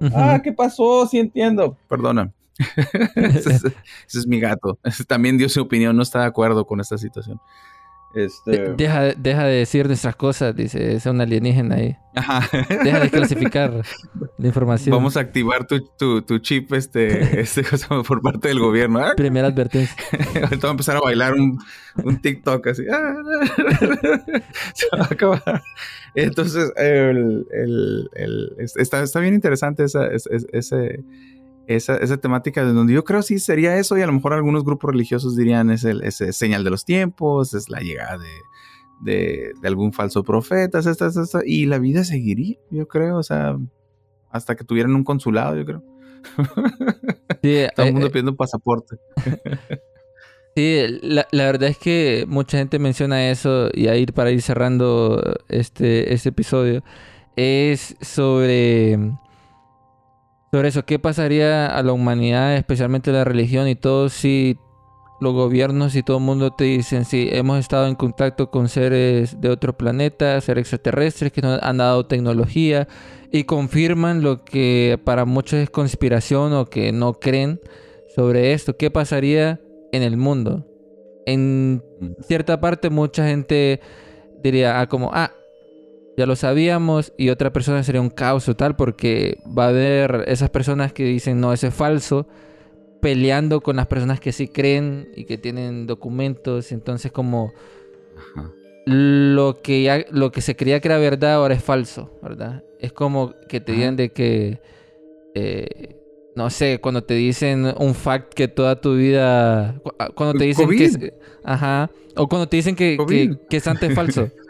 [0.00, 0.12] Ujú.
[0.16, 1.06] Ah, ¿qué pasó?
[1.06, 1.76] Sí entiendo.
[1.88, 2.32] Perdona.
[3.14, 4.78] ese, es, ese es mi gato.
[5.06, 7.40] También dio su opinión, no está de acuerdo con esta situación.
[8.24, 8.50] Este...
[8.50, 11.96] De- Deja, deja de decir nuestras cosas, dice, es un alienígena ahí.
[12.14, 12.48] Ajá.
[12.82, 13.82] Deja de clasificar
[14.38, 14.94] la información.
[14.94, 17.62] Vamos a activar tu, tu, tu chip este, este
[18.06, 18.98] por parte del gobierno.
[19.00, 19.94] Ah, Primera advertencia.
[20.42, 21.58] Ahorita va a empezar a bailar un,
[22.02, 22.82] un TikTok así.
[24.74, 25.62] Se va a acabar.
[26.14, 31.04] Entonces, el, el- el- es- está, está bien interesante esa, es- es- ese,
[31.68, 34.64] esa, esa temática de donde yo creo sí sería eso y a lo mejor algunos
[34.64, 38.30] grupos religiosos dirían es, el, es el señal de los tiempos, es la llegada de,
[39.00, 43.18] de, de algún falso profeta, es esta, es esta, y la vida seguiría, yo creo,
[43.18, 43.58] o sea,
[44.30, 45.82] hasta que tuvieran un consulado, yo creo.
[47.40, 48.96] Sí, Todo eh, el mundo eh, pidiendo pasaporte.
[50.56, 54.42] Sí, la, la verdad es que mucha gente menciona eso y a ir para ir
[54.42, 56.82] cerrando este, este episodio
[57.36, 58.98] es sobre
[60.50, 64.58] sobre eso, qué pasaría a la humanidad, especialmente la religión y todo si
[65.20, 69.40] los gobiernos y todo el mundo te dicen si hemos estado en contacto con seres
[69.40, 72.86] de otro planeta, seres extraterrestres que nos han dado tecnología
[73.32, 77.60] y confirman lo que para muchos es conspiración o que no creen
[78.14, 79.60] sobre esto, qué pasaría
[79.92, 80.66] en el mundo.
[81.26, 81.82] En
[82.22, 83.80] cierta parte mucha gente
[84.42, 85.32] diría ah, como, ah,
[86.18, 90.50] ya lo sabíamos y otra persona sería un caos total porque va a haber esas
[90.50, 92.26] personas que dicen no, eso es falso,
[93.00, 97.52] peleando con las personas que sí creen y que tienen documentos, entonces como
[98.16, 98.50] Ajá.
[98.84, 102.64] lo que ya, lo que se creía que era verdad ahora es falso, ¿verdad?
[102.80, 103.78] Es como que te Ajá.
[103.80, 104.60] digan de que
[105.36, 105.94] eh,
[106.34, 110.68] no sé, cuando te dicen un fact que toda tu vida ah, cuando te dicen
[110.68, 111.10] que COVID.
[111.44, 114.28] ajá, o cuando te dicen que, que, que Santa es falso.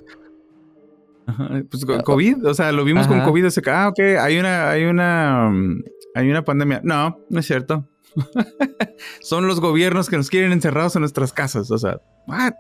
[1.29, 3.21] Ajá, Pues con COVID, o sea, lo vimos con.
[3.21, 3.47] COVID.
[3.47, 5.51] o sea, que, ah, ok, hay una, hay una,
[6.15, 6.81] hay una pandemia.
[6.83, 7.87] No, no es cierto.
[9.21, 11.71] Son los gobiernos que nos quieren encerrados en nuestras casas.
[11.71, 12.55] O sea, what?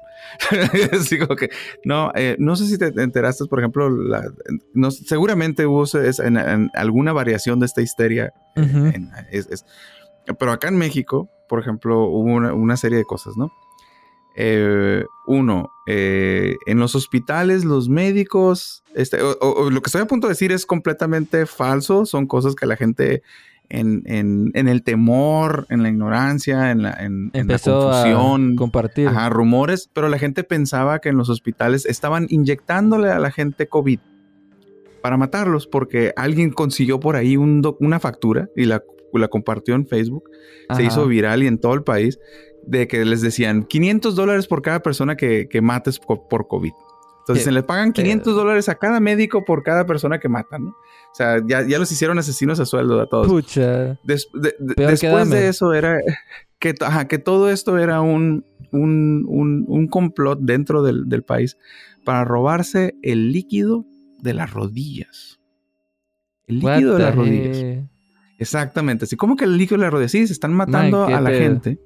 [0.92, 1.48] Así como que,
[1.84, 4.30] no, eh, no sé si te enteraste, por ejemplo, la-
[4.74, 8.32] no, seguramente hubo es- en, en alguna variación de esta histeria.
[8.56, 9.64] eh, en- es- es-
[10.38, 13.50] pero acá en México, por ejemplo, hubo una, una serie de cosas, ¿no?
[14.40, 20.00] Eh, uno, eh, en los hospitales, los médicos, este, o- o- o lo que estoy
[20.02, 23.22] a punto de decir es completamente falso, son cosas que la gente
[23.68, 28.54] en, en- en el temor, en la ignorancia, en la, en, en la a confusión,
[28.54, 29.08] compartir.
[29.08, 33.66] ajá, rumores, pero la gente pensaba que en los hospitales estaban inyectándole a la gente
[33.66, 33.98] COVID
[35.02, 38.82] para matarlos porque alguien consiguió por ahí un una factura y la,
[39.12, 40.24] la compartió en Facebook
[40.76, 42.18] se hizo viral y en todo el país,
[42.68, 46.72] de que les decían 500 dólares por cada persona que, que mates por COVID.
[47.20, 50.70] Entonces se le pagan 500 dólares a cada médico por cada persona que matan, ¿no?
[50.70, 53.26] O sea, ya, ya los hicieron asesinos a sueldo a todos.
[53.26, 53.98] Pucha.
[54.04, 55.98] Des- de- de- Peor que después de eso era
[56.58, 61.58] que, ajá, que todo esto era un, un, un- un complot dentro del, del país
[62.04, 63.84] para robarse el líquido
[64.20, 65.38] de las rodillas.
[66.46, 67.84] El What líquido de las rodillas.
[68.38, 69.04] Exactamente.
[69.04, 70.12] Así como que el líquido de las rodillas.
[70.12, 71.40] Sí, se están matando a la pedo.
[71.40, 71.78] gente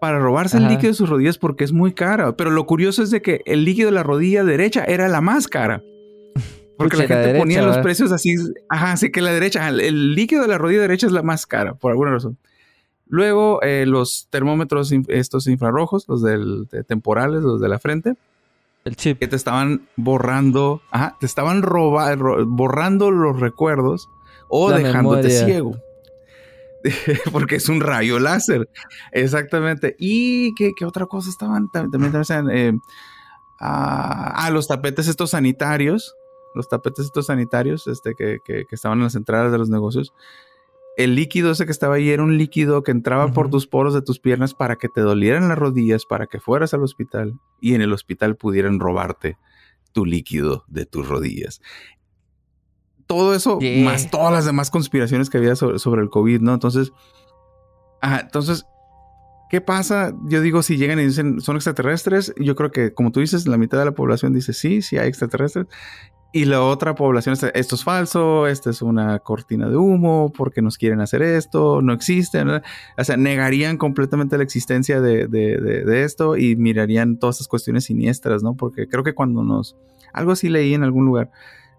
[0.00, 2.36] para robarse el líquido de sus rodillas porque es muy cara.
[2.36, 5.48] Pero lo curioso es de que el líquido de la rodilla derecha era la más
[5.48, 5.82] cara.
[6.78, 8.34] Porque Pucha, la la gente ponía los precios así.
[8.68, 11.74] Ajá, así que la derecha, el líquido de la rodilla derecha es la más cara,
[11.74, 12.38] por alguna razón.
[13.08, 18.14] Luego, eh, los termómetros, estos infrarrojos, los del, de temporales, los de la frente,
[18.84, 19.18] El chip.
[19.18, 24.08] que te estaban borrando, ajá, te estaban roba- ro- borrando los recuerdos
[24.48, 25.44] o La dejándote memoria.
[25.46, 25.76] ciego.
[27.32, 28.68] Porque es un rayo láser.
[29.12, 29.96] Exactamente.
[29.98, 31.68] ¿Y qué, qué otra cosa estaban?
[31.68, 32.78] Tam- También, también eh,
[33.60, 36.14] ah, ah, los tapetes estos sanitarios.
[36.54, 40.12] Los tapetes estos sanitarios este, que, que- que estaban en las entradas de los negocios.
[40.96, 44.02] el líquido ese que estaba ahí era un líquido que entraba por tus poros de
[44.02, 47.82] tus piernas para que te dolieran las rodillas, para que fueras al hospital y en
[47.82, 49.36] el hospital pudieran robarte
[49.92, 51.60] tu líquido de tus rodillas.
[53.08, 53.84] Todo eso, Yeah.
[53.84, 56.54] más todas las demás conspiraciones que había sobre, sobre el COVID, ¿no?
[56.54, 56.92] Entonces,
[58.02, 58.66] ah, entonces,
[59.50, 60.12] ¿qué pasa?
[60.28, 63.56] Yo digo, si llegan y dicen son extraterrestres, yo creo que, como tú dices, la
[63.56, 65.66] mitad de la población dice sí, sí hay extraterrestres.
[66.30, 70.76] Y la otra población esto es falso, esto es una cortina de humo, porque nos
[70.76, 72.44] quieren hacer esto, no existe.
[72.44, 72.60] ¿no?
[72.98, 77.48] O sea, negarían completamente la existencia de, de- de- de esto y mirarían todas estas
[77.48, 78.54] cuestiones siniestras, ¿no?
[78.54, 79.74] Porque creo que cuando nos...
[80.12, 81.30] Algo así leí en algún lugar,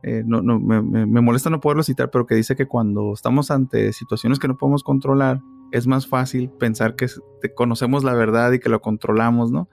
[0.04, 3.92] eh, no, no, me, molesta no poderlo citar, pero que dice que cuando estamos ante
[3.94, 5.42] situaciones que no podemos controlar,
[5.72, 7.08] es más fácil pensar que
[7.56, 9.70] conocemos la verdad y que lo controlamos, ¿no?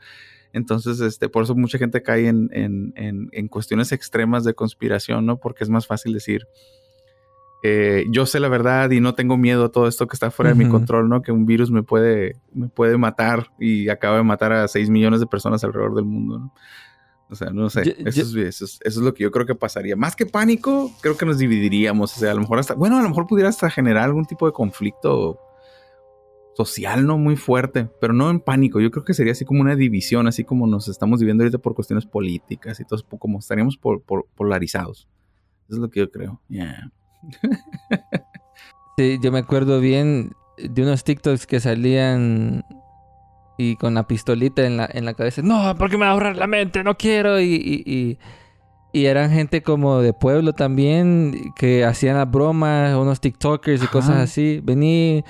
[0.53, 5.27] Entonces, este, por eso mucha gente cae en, en- en- en cuestiones extremas de conspiración,
[5.27, 5.39] ¿no?
[5.39, 6.47] Porque es más fácil decir,
[7.63, 10.51] eh, yo sé la verdad y no tengo miedo a todo esto que está fuera
[10.51, 11.23] de mi control, ¿no?
[11.23, 15.21] Que un virus me puede, me puede matar y acaba de matar a 6 millones
[15.21, 16.55] de personas alrededor del mundo, ¿no?
[17.29, 19.31] O sea, no sé, Yo- eso, yo- es, eso, es, eso es lo que yo
[19.33, 19.97] creo que pasaría.
[19.97, 22.17] Más que pánico, creo que nos dividiríamos.
[22.17, 24.47] O sea, a lo mejor hasta, bueno, a lo mejor pudiera hasta generar algún tipo
[24.47, 25.39] de conflicto
[26.55, 27.19] social, ¿no?
[27.19, 28.81] Muy fuerte, pero no en pánico.
[28.81, 31.75] Yo creo que sería así como una división, así como nos estamos dividiendo ahorita por
[31.75, 35.09] cuestiones políticas y todo, como estaríamos por- por- polarizados.
[35.69, 36.41] Eso es lo que yo creo.
[36.49, 36.93] Yeah.
[38.99, 42.65] Sí, yo me acuerdo bien de unos TikToks que salían
[43.57, 45.43] y con la pistolita en la, en la cabeza.
[45.43, 47.41] No, porque me va a ahorrar la mente, no quiero.
[47.41, 48.19] Y, y, y,
[48.93, 54.11] y eran gente como de pueblo también que hacían las bromas, unos TikTokers y cosas
[54.11, 54.23] Ajá.
[54.23, 54.61] así.
[54.63, 55.25] Vení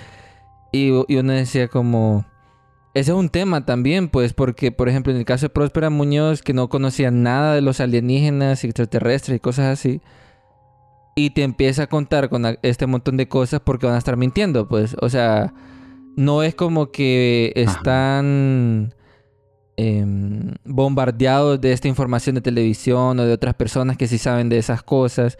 [0.72, 2.24] y, y uno decía como...
[2.94, 6.40] Ese es un tema también, pues, porque, por ejemplo, en el caso de Próspera Muñoz,
[6.40, 10.00] que no conocía nada de los alienígenas, extraterrestres y cosas así,
[11.14, 14.66] y te empieza a contar con este montón de cosas porque van a estar mintiendo,
[14.66, 14.96] pues.
[15.02, 15.52] O sea,
[16.16, 18.94] no es como que están
[19.76, 24.58] em, bombardeados de esta información de televisión o de otras personas que sí saben de
[24.58, 25.38] esas cosas,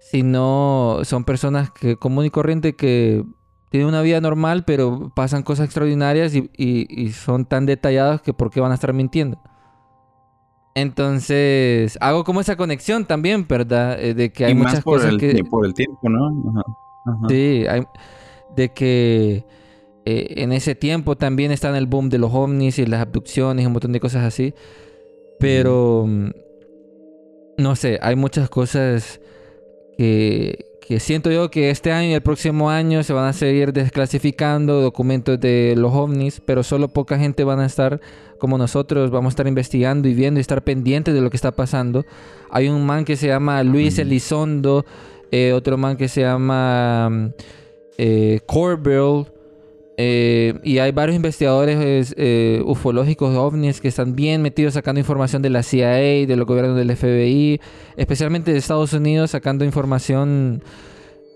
[0.00, 3.24] sino son personas que común y corriente que
[3.70, 8.32] tienen una vida normal, pero pasan cosas extraordinarias y, y- y son tan detallados que
[8.32, 9.38] por qué van a estar mintiendo.
[10.76, 14.00] Entonces, hago como esa conexión también, ¿verdad?
[14.02, 15.44] Eh, de que hay y muchas más por cosas el, que...
[15.44, 16.26] por el tiempo, ¿no?
[16.50, 16.62] Ajá.
[17.06, 17.28] Ajá.
[17.28, 17.84] Sí, hay-
[18.56, 19.44] de que
[20.06, 23.62] eh, en ese tiempo también está en el boom de los ovnis y las abducciones
[23.62, 24.54] y un montón de cosas así.
[25.38, 26.30] Pero, mm,
[27.58, 29.20] no sé, hay muchas cosas
[29.96, 33.72] que, que siento yo que este año y el próximo año se van a seguir
[33.72, 38.00] desclasificando documentos de los ovnis, pero solo poca gente van a estar
[38.38, 41.52] como nosotros, vamos a estar investigando y viendo y estar pendientes de lo que está
[41.52, 42.04] pasando.
[42.50, 43.98] Hay un man que se llama Luis.
[43.98, 44.84] Elizondo,
[45.30, 47.26] eh, otro man que se llama mm,
[47.96, 49.26] eh, Corbell,
[49.96, 55.40] eh, y hay varios investigadores eh, ufológicos de ovnis que están bien metidos sacando información
[55.42, 57.60] de la CIA, de los gobiernos del FBI,
[57.96, 60.62] especialmente de Estados Unidos, sacando información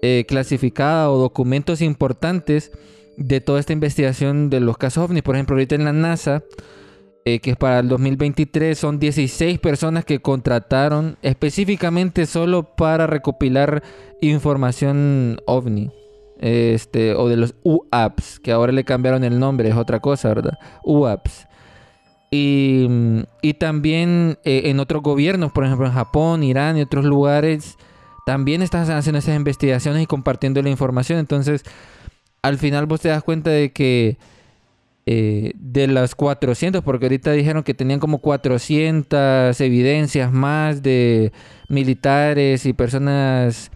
[0.02, 2.72] eh, clasificada o documentos importantes
[3.16, 5.22] de toda esta investigación de los casos ovnis.
[5.22, 6.42] Por ejemplo, ahorita en la NASA,
[7.24, 13.82] eh, que es para el 2023, son 16 personas que contrataron específicamente solo para recopilar
[14.20, 15.90] información ovni.
[16.38, 20.58] Este, o de los UAPs, que ahora le cambiaron el nombre, es otra cosa, ¿verdad?
[20.84, 21.48] UAPs.
[22.30, 27.04] Y, mm, y también eh, en otros gobiernos, por ejemplo en Japón, Irán y otros
[27.04, 27.76] lugares,
[28.26, 31.18] también están haciendo esas investigaciones y compartiendo la información.
[31.18, 31.64] Entonces,
[32.42, 34.18] al final vos te das cuenta de que
[35.06, 41.32] eh, de las 400, porque ahorita dijeron que tenían como 400 evidencias más de
[41.68, 43.70] militares y personas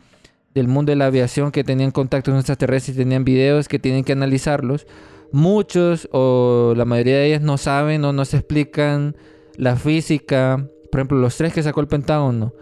[0.54, 4.04] del mundo de la aviación que tenían contacto con extraterrestres y tenían videos que tienen
[4.04, 4.86] que analizarlos.
[5.32, 9.16] Muchos o la mayoría de ellas no saben o no se explican
[9.56, 10.68] la física.
[10.90, 12.52] Por ejemplo, los tres que sacó el Pentágono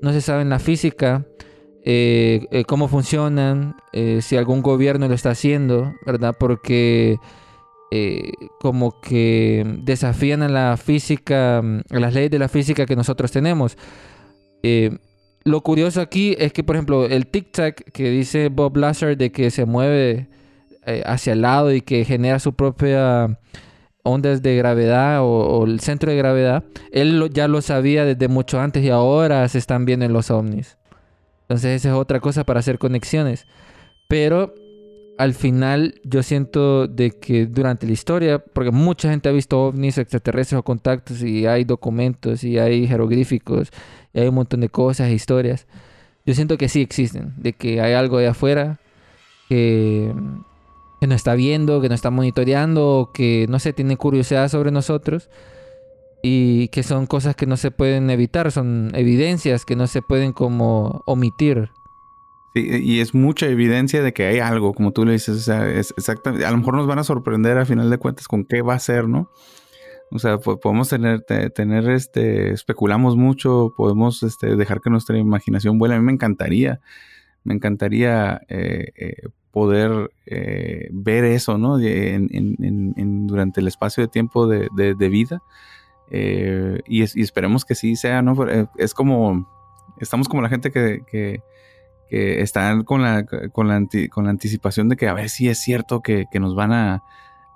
[0.00, 1.26] no se saben la física,
[1.84, 6.36] eh, eh, cómo funcionan, eh, si algún gobierno lo está haciendo, ¿verdad?
[6.38, 7.16] Porque
[8.58, 13.76] como que desafían a la física, a las leyes de la física que nosotros tenemos.
[15.44, 19.50] Lo curioso aquí es que, por ejemplo, el tic-tac que dice Bob Lazar de que
[19.50, 20.28] se mueve
[20.86, 23.38] eh, hacia el lado y que genera su propia
[24.04, 28.84] ondas de gravedad o, el centro de gravedad, él ya lo sabía desde mucho antes
[28.84, 30.76] y ahora se están viendo en los ovnis.
[31.42, 33.46] Entonces esa es otra cosa para hacer conexiones.
[34.08, 34.54] Pero
[35.18, 39.98] al final yo siento de que durante la historia, porque mucha gente ha visto ovnis,
[39.98, 43.70] extraterrestres o contactos y hay documentos y hay jeroglíficos
[44.12, 45.66] y hay un montón de cosas, historias.
[46.24, 48.78] Yo siento que sí existen, de que hay algo de afuera
[49.48, 50.12] que,
[51.00, 55.28] que nos está viendo, que nos está monitoreando, que no sé, tiene curiosidad sobre nosotros
[56.22, 60.32] y que son cosas que no se pueden evitar, son evidencias que no se pueden
[60.32, 61.70] como omitir.
[62.54, 65.68] Sí, y es mucha evidencia de que hay algo, como tú le dices, o sea,
[65.70, 68.60] es exactamente, a lo mejor nos van a sorprender a final de cuentas con qué
[68.60, 69.30] va a ser, ¿no?
[70.14, 75.94] O sea, podemos tener, tener, este, especulamos mucho, podemos este, dejar que nuestra imaginación vuele.
[75.94, 76.80] A mí me encantaría,
[77.44, 81.78] me encantaría eh, eh, poder eh, ver eso, ¿no?
[81.78, 84.68] Durante el espacio de tiempo de,
[85.08, 85.42] vida.
[86.10, 88.36] Y, esperemos que sí sea, ¿no?
[88.76, 89.48] Es como,
[89.98, 91.40] estamos como la gente que,
[92.12, 96.00] están con la, con, la con la anticipación de que a ver si es cierto
[96.02, 97.02] que nos van a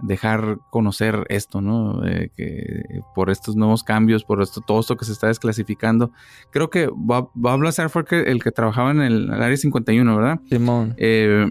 [0.01, 2.07] dejar conocer esto, ¿no?
[2.07, 6.11] Eh, que por estos nuevos cambios, por esto, todo esto que se está desclasificando.
[6.51, 10.41] Creo que Bob, Bob fue el que, trabajaba en el, área 51, ¿verdad?
[10.49, 10.95] Simón.
[10.99, 11.51] Eh,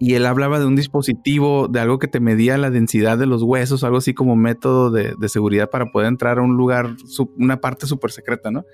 [0.00, 3.42] y él hablaba de un dispositivo, de algo que te medía la densidad de los
[3.42, 6.94] huesos, algo así como método de, seguridad para poder entrar a un lugar,
[7.36, 8.64] una parte súper secreta, ¿no?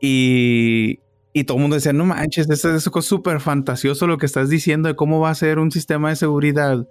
[0.00, 0.98] y,
[1.36, 4.88] y todo el mundo decía, no manches, eso es súper fantasioso lo que estás diciendo
[4.88, 6.86] de cómo va a ser un sistema de seguridad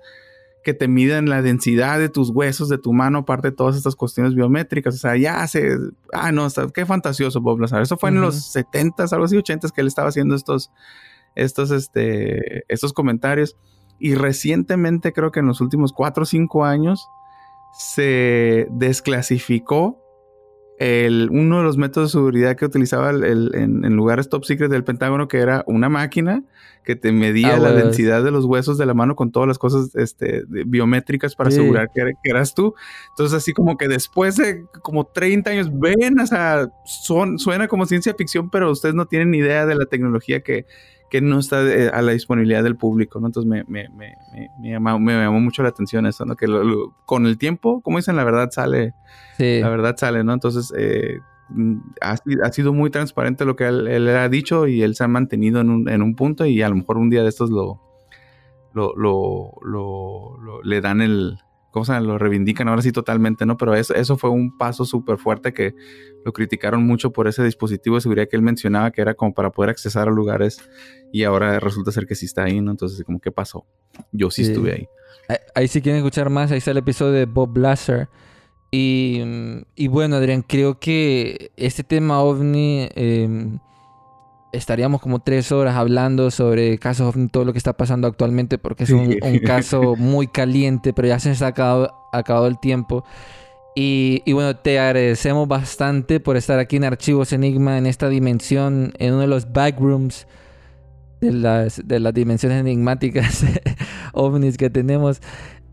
[0.65, 3.95] que te miden la densidad de tus huesos, de tu mano, aparte de todas estas
[3.95, 4.95] cuestiones biométricas.
[4.95, 5.77] O sea, ya se...
[6.11, 7.81] Ah, no, qué fantasioso Bob Lazar.
[7.81, 10.71] Eso fue en los 70s, algo así, 80s, que él estaba haciendo estos,
[11.35, 13.55] estos, este, estos comentarios.
[13.97, 17.07] Y recientemente, creo que en los últimos 4 o 5 años,
[17.73, 20.02] se desclasificó
[20.79, 24.83] el, uno de los métodos de seguridad que utilizaba el, en, lugares top secret del
[24.83, 26.43] Pentágono, que era una máquina
[26.83, 29.57] que te medía ah, la densidad de los huesos de la mano con todas las
[29.57, 32.75] cosas este, biométricas para asegurar que, eras tú.
[33.09, 37.85] Entonces, así como que después de como 30 años, ven, o sea, son, suena como
[37.85, 40.65] ciencia ficción, pero ustedes no tienen ni idea de la tecnología que,
[41.13, 43.27] que no está eh, a la disponibilidad del público, ¿no?
[43.27, 44.15] Entonces me, me, me,
[44.57, 46.35] me llamó, mucho la atención eso, ¿no?
[46.35, 46.47] Que
[47.05, 48.95] con el tiempo, como dicen, la verdad sale,
[49.37, 50.33] la verdad sale, ¿no?
[50.33, 55.03] Entonces eh, mm, ha, sido muy transparente lo que él, ha dicho y él se
[55.03, 57.51] ha mantenido en un, en un, punto y a lo mejor un día de estos
[57.51, 57.79] lo,
[58.73, 61.37] lo, lo le dan el,
[61.73, 63.57] ¿cómo se Lo reivindican ahora sí totalmente, ¿no?
[63.57, 65.73] Pero eso, eso fue un paso súper fuerte que
[66.23, 69.49] lo criticaron mucho por ese dispositivo de seguridad que él mencionaba que era como para
[69.51, 70.61] poder accesar a lugares
[71.11, 72.71] y ahora resulta ser que sí está ahí, ¿no?
[72.71, 73.65] Entonces, como, ¿qué pasó?
[74.11, 74.87] Yo sí, estuve ahí.
[75.55, 78.07] Ahí si quieren escuchar más, ahí está el episodio de Bob Blaser.
[78.69, 79.21] Y,
[79.75, 82.87] y bueno, Adrián, creo que este tema ovni...
[82.95, 83.57] Eh,
[84.53, 88.91] estaríamos como tres horas hablando sobre casos, todo lo que está pasando actualmente, porque es
[88.91, 93.03] un, caso muy caliente, pero ya se nos ha acabado, el tiempo.
[93.75, 99.13] Y, bueno, te agradecemos bastante por estar aquí en Archivos Enigma, en esta dimensión, en
[99.13, 100.27] uno de los backrooms
[101.19, 103.43] de las, de las dimensiones enigmáticas
[104.13, 105.21] ovnis que tenemos.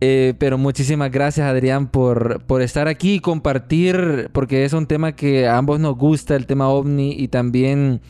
[0.02, 5.12] Eh, pero muchísimas gracias Adrián por, por estar aquí y compartir, porque es un tema
[5.12, 8.00] que a ambos nos gusta, el tema ovni y también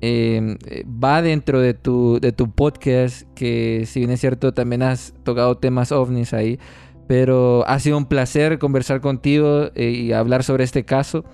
[0.00, 5.12] Em, va dentro de tu, de tu podcast, que si bien es cierto, también has
[5.24, 6.60] tocado temas ovnis ahí,
[7.08, 11.24] pero ha sido un placer conversar contigo eh, y hablar sobre este caso.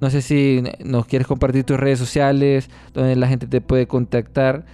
[0.00, 4.64] No sé si nos quieres compartir tus redes sociales, donde la gente te puede contactar,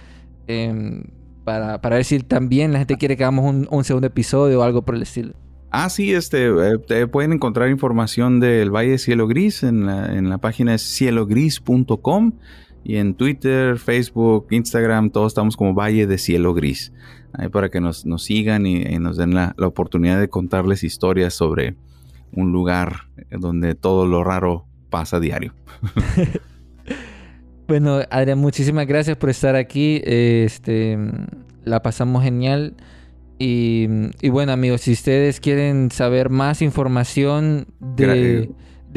[0.47, 1.03] em,
[1.43, 4.83] para, para, ver si también la gente quiere que hagamos un, segundo episodio o algo
[4.83, 5.33] por el estilo.
[5.71, 6.49] Ah, sí, este,
[6.89, 12.33] eh, pueden encontrar información del Valle de Cielo Gris en la, en la página cielogris.com.
[12.83, 16.91] Y en Twitter, Facebook, Instagram, todos estamos como Valle de Cielo Gris.
[17.33, 21.75] Ahí para que nos, sigan y, nos den la, oportunidad de contarles historias sobre
[22.31, 25.53] un lugar donde todo lo raro pasa a diario.
[27.67, 30.01] bueno, Adrián, muchísimas gracias por estar aquí.
[30.03, 30.97] Este,
[31.63, 32.75] la pasamos genial.
[33.39, 33.87] Y,
[34.29, 38.53] bueno, amigos, si ustedes quieren saber más información de,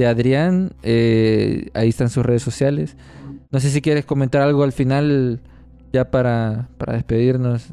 [0.06, 2.96] Adrián, eh, ahí están sus redes sociales.
[3.50, 5.40] No sé si quieres comentar algo al final
[5.92, 7.72] ya para, para despedirnos.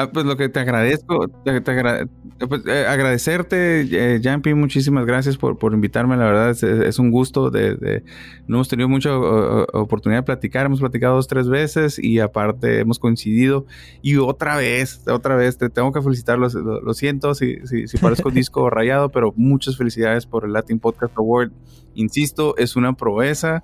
[0.00, 5.58] Ah, pues lo que te agradezco, te, pues, eh, agradecerte, eh, Jampi, muchísimas gracias por,
[5.58, 8.02] por, invitarme, la verdad es, un gusto, de,
[8.46, 12.98] no hemos tenido mucha oportunidad de platicar, hemos platicado dos, tres veces y aparte hemos
[12.98, 13.66] coincidido
[14.00, 17.98] y otra vez, otra vez, te tengo que felicitar, lo, lo, siento si, si, si
[17.98, 21.50] parezco disco rayado, pero muchas felicidades por el Latin Podcast Award,
[21.94, 23.62] insisto, es una proeza.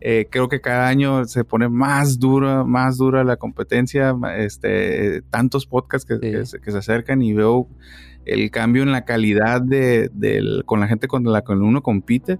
[0.00, 5.66] Eh, creo que cada año se pone más dura, más dura la competencia, este, tantos
[5.66, 7.68] podcasts que, se, acercan y veo
[8.24, 10.10] el cambio en la calidad de,
[10.66, 12.38] con la gente con la que uno compite.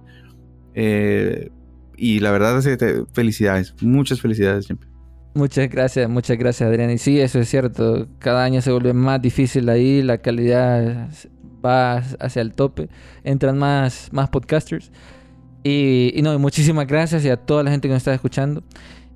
[0.73, 1.49] Eh,
[1.97, 4.87] y la verdad es que felicidades, muchas felicidades siempre.
[5.33, 6.89] Muchas gracias, muchas gracias Adrián.
[6.91, 8.07] Y sí, eso es cierto.
[8.19, 11.09] Cada año se vuelve más difícil ahí, la calidad
[11.63, 12.89] va hacia el tope.
[13.23, 14.91] Entran más, más podcasters.
[15.63, 18.63] Y, no, muchísimas gracias y a toda la gente que nos está escuchando.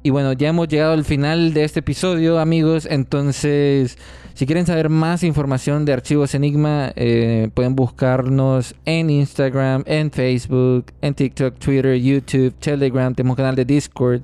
[0.02, 2.86] Y bueno, ya hemos llegado al final de este episodio, amigos.
[2.90, 3.98] Entonces,
[4.34, 10.88] si quieren saber más información de Archivos Enigma, eh, pueden buscarnos en Instagram, en Facebook,
[11.02, 13.16] en TikTok, Twitter, YouTube, Telegram.
[13.16, 14.22] Tenemos canal de Discord.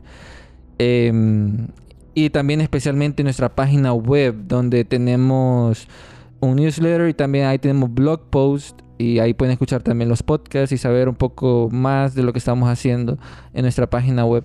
[0.78, 1.68] Em,
[2.14, 5.88] y también especialmente nuestra página web, donde tenemos
[6.42, 8.82] un newsletter y también ahí tenemos blog post.
[9.00, 12.40] Y ahí pueden escuchar también los podcasts y saber un poco más de lo que
[12.40, 13.18] estamos haciendo
[13.54, 14.44] en nuestra página web.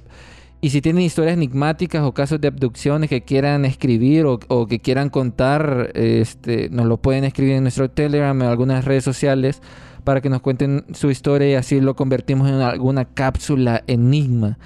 [0.61, 5.11] Y si tienen historias enigmáticas o casos de abducciones que quieran escribir o, que quieran
[5.11, 9.61] contar, este, nos lo pueden escribir en nuestro Telegram o algunas redes sociales
[10.05, 14.57] para que nos cuenten su historia y así lo convertimos en alguna cápsula enigma.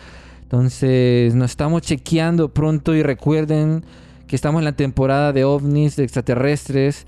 [0.42, 3.84] Entonces nos estamos chequeando pronto y recuerden
[4.26, 7.06] que estamos en la temporada de ovnis, de extraterrestres.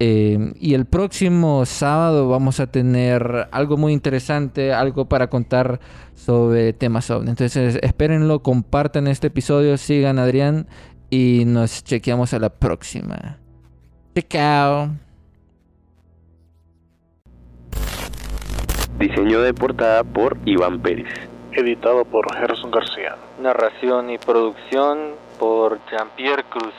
[0.00, 5.80] Eh, y el próximo sábado vamos a tener algo muy interesante, algo para contar
[6.14, 7.30] sobre temas ovni.
[7.30, 10.66] Entonces espérenlo, compartan este episodio, sigan Adrián
[11.10, 13.38] y nos chequeamos a la próxima.
[14.28, 14.90] Chao.
[18.98, 21.08] Diseño de portada por Iván Pérez.
[21.52, 23.16] Editado por Gerson García.
[23.40, 26.74] Narración y producción por Jean-Pierre Cruz.